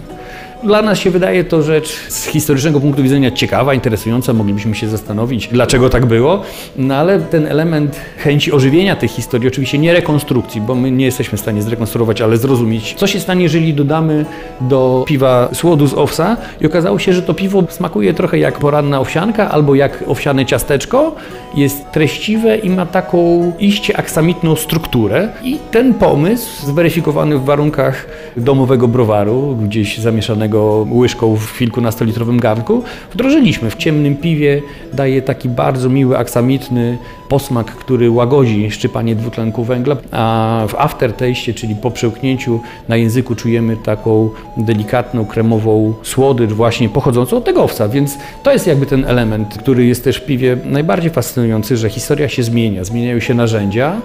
Dla 0.64 0.83
nas 0.83 0.98
się 0.98 1.11
wydaje 1.11 1.44
to 1.44 1.62
rzecz 1.62 1.88
z 2.09 2.27
historycznego 2.27 2.81
punktu 2.81 3.03
widzenia 3.03 3.31
ciekawa, 3.31 3.74
interesująca, 3.74 4.33
moglibyśmy 4.33 4.74
się 4.74 4.88
zastanowić, 4.88 5.48
dlaczego 5.48 5.88
tak 5.88 6.07
było, 6.07 6.42
no 6.77 6.94
ale 6.94 7.20
ten 7.20 7.46
element 7.46 8.00
chęci 8.16 8.53
ożywienia 8.53 8.96
tej 8.96 9.09
historii, 9.09 9.48
oczywiście 9.48 9.79
nie 9.79 9.92
rekonstrukcji, 9.92 10.61
bo 10.61 10.74
my 10.74 10.90
nie 10.90 11.05
jesteśmy 11.05 11.38
w 11.38 11.40
stanie 11.40 11.62
zrekonstruować, 11.62 12.20
ale 12.20 12.37
zrozumieć, 12.37 12.94
co 12.94 13.07
się 13.07 13.20
stanie, 13.20 13.42
jeżeli 13.42 13.74
dodamy 13.74 14.24
do 14.61 15.05
piwa 15.07 15.48
słodu 15.53 15.87
z 15.87 15.94
owsa. 15.94 16.37
I 16.61 16.66
okazało 16.66 16.98
się, 16.98 17.12
że 17.12 17.22
to 17.22 17.35
piwo 17.35 17.64
smakuje 17.68 18.14
trochę 18.14 18.38
jak 18.38 18.59
poranna 18.59 19.00
owsianka 19.00 19.50
albo 19.50 19.74
jak 19.74 20.05
owsiane 20.07 20.46
ciasteczko, 20.46 21.14
jest 21.55 21.90
treściwe 21.92 22.57
i 22.57 22.70
ma 22.70 22.87
taką 22.87 23.53
iście 23.59 23.96
aksamitną 23.96 24.57
strukturę. 24.57 25.29
I 25.42 25.59
ten 25.70 25.94
pomysł 25.94 26.66
zweryfikowany 26.66 27.38
w 27.38 27.44
warunkach 27.44 28.07
domowego 28.37 28.88
browaru, 28.88 29.57
gdzieś 29.62 29.98
zamieszanego 29.98 30.54
łyżką 30.93 31.37
w 31.37 31.59
kilkunastolitrowym 31.59 32.40
garnku, 32.40 32.83
wdrożyliśmy. 33.12 33.71
W 33.71 33.77
ciemnym 33.77 34.17
piwie 34.17 34.62
daje 34.93 35.23
taki 35.23 35.49
bardzo 35.49 35.88
miły, 35.88 36.19
aksamitny 36.19 36.99
posmak, 37.29 37.67
który 37.67 38.11
łagodzi 38.11 38.71
szczypanie 38.71 39.14
dwutlenku 39.14 39.64
węgla, 39.64 39.97
a 40.12 40.64
w 40.69 40.75
aftertaste, 40.75 41.55
czyli 41.55 41.75
po 41.75 41.90
przełknięciu 41.90 42.61
na 42.88 42.97
języku 42.97 43.35
czujemy 43.35 43.77
taką 43.77 44.31
delikatną, 44.57 45.27
kremową 45.27 45.95
słodycz 46.03 46.51
właśnie 46.51 46.88
pochodzącą 46.88 47.37
od 47.37 47.45
tego 47.45 47.62
owca, 47.62 47.88
więc 47.88 48.19
to 48.43 48.53
jest 48.53 48.67
jakby 48.67 48.87
ten 48.87 49.05
element, 49.05 49.59
który 49.59 49.87
jest 49.87 50.05
też 50.05 50.17
w 50.17 50.27
piwie 50.27 50.57
najbardziej 50.64 51.11
fascynujący, 51.11 51.77
że 51.77 51.90
historia 51.90 52.29
się 52.29 52.43
zmienia, 52.43 52.85
zmieniają 52.85 53.21
się 53.21 53.35
narzędzia, 53.35 54.01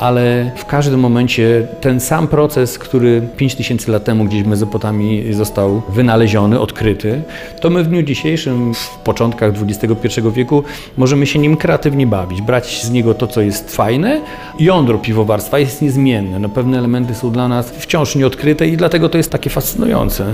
ale 0.00 0.50
w 0.56 0.64
każdym 0.64 1.00
momencie 1.00 1.68
ten 1.80 2.00
sam 2.00 2.28
proces, 2.28 2.78
który 2.78 3.22
5000 3.36 3.92
lat 3.92 4.04
temu 4.04 4.24
gdzieś 4.24 4.42
w 4.42 4.46
Mezopotamii 4.46 5.32
został 5.32 5.82
wynaleziony, 5.88 6.60
odkryty, 6.60 7.22
to 7.60 7.70
my 7.70 7.84
w 7.84 7.88
dniu 7.88 8.02
dzisiejszym, 8.02 8.74
w 8.74 8.98
początkach 8.98 9.52
XXI 9.62 10.20
wieku, 10.34 10.64
możemy 10.96 11.26
się 11.26 11.38
nim 11.38 11.56
kreatywnie 11.56 12.06
bawić, 12.06 12.42
brać 12.42 12.82
z 12.82 12.90
niego 12.90 13.14
to, 13.14 13.26
co 13.26 13.40
jest 13.40 13.76
fajne. 13.76 14.20
Jądro 14.60 14.98
piwowarstwa 14.98 15.58
jest 15.58 15.82
niezmienne, 15.82 16.38
no 16.38 16.48
pewne 16.48 16.78
elementy 16.78 17.14
są 17.14 17.30
dla 17.30 17.48
nas 17.48 17.70
wciąż 17.70 18.16
nieodkryte 18.16 18.68
i 18.68 18.76
dlatego 18.76 19.08
to 19.08 19.18
jest 19.18 19.30
takie 19.30 19.50
fascynujące. 19.50 20.24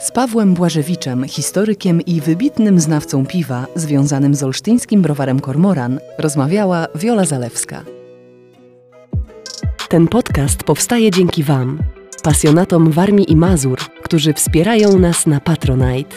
Z 0.00 0.10
Pawłem 0.10 0.54
Błażewiczem, 0.54 1.24
historykiem 1.24 2.00
i 2.00 2.20
wybitnym 2.20 2.80
znawcą 2.80 3.26
piwa, 3.26 3.66
związanym 3.74 4.34
z 4.34 4.42
olsztyńskim 4.42 5.02
browarem 5.02 5.40
Kormoran, 5.40 6.00
rozmawiała 6.18 6.86
Wiola 6.94 7.24
Zalewska. 7.24 7.97
Ten 9.88 10.08
podcast 10.08 10.62
powstaje 10.62 11.10
dzięki 11.10 11.42
Wam, 11.42 11.78
pasjonatom 12.22 12.90
Warmii 12.90 13.32
i 13.32 13.36
Mazur, 13.36 13.78
którzy 14.02 14.32
wspierają 14.32 14.98
nas 14.98 15.26
na 15.26 15.40
Patronite. 15.40 16.16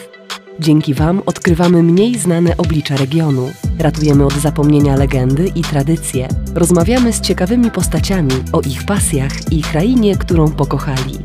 Dzięki 0.60 0.94
Wam 0.94 1.22
odkrywamy 1.26 1.82
mniej 1.82 2.18
znane 2.18 2.56
oblicza 2.56 2.96
regionu, 2.96 3.50
ratujemy 3.78 4.26
od 4.26 4.32
zapomnienia 4.32 4.96
legendy 4.96 5.52
i 5.54 5.62
tradycje, 5.62 6.28
rozmawiamy 6.54 7.12
z 7.12 7.20
ciekawymi 7.20 7.70
postaciami 7.70 8.34
o 8.52 8.60
ich 8.60 8.84
pasjach 8.86 9.52
i 9.52 9.62
krainie, 9.62 10.16
którą 10.16 10.50
pokochali. 10.50 11.18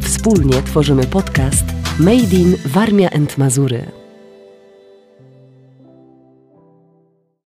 Wspólnie 0.00 0.62
tworzymy 0.62 1.06
podcast 1.06 1.64
Made 1.98 2.36
in 2.36 2.56
Warmia 2.66 3.10
and 3.10 3.38
Mazury. 3.38 4.03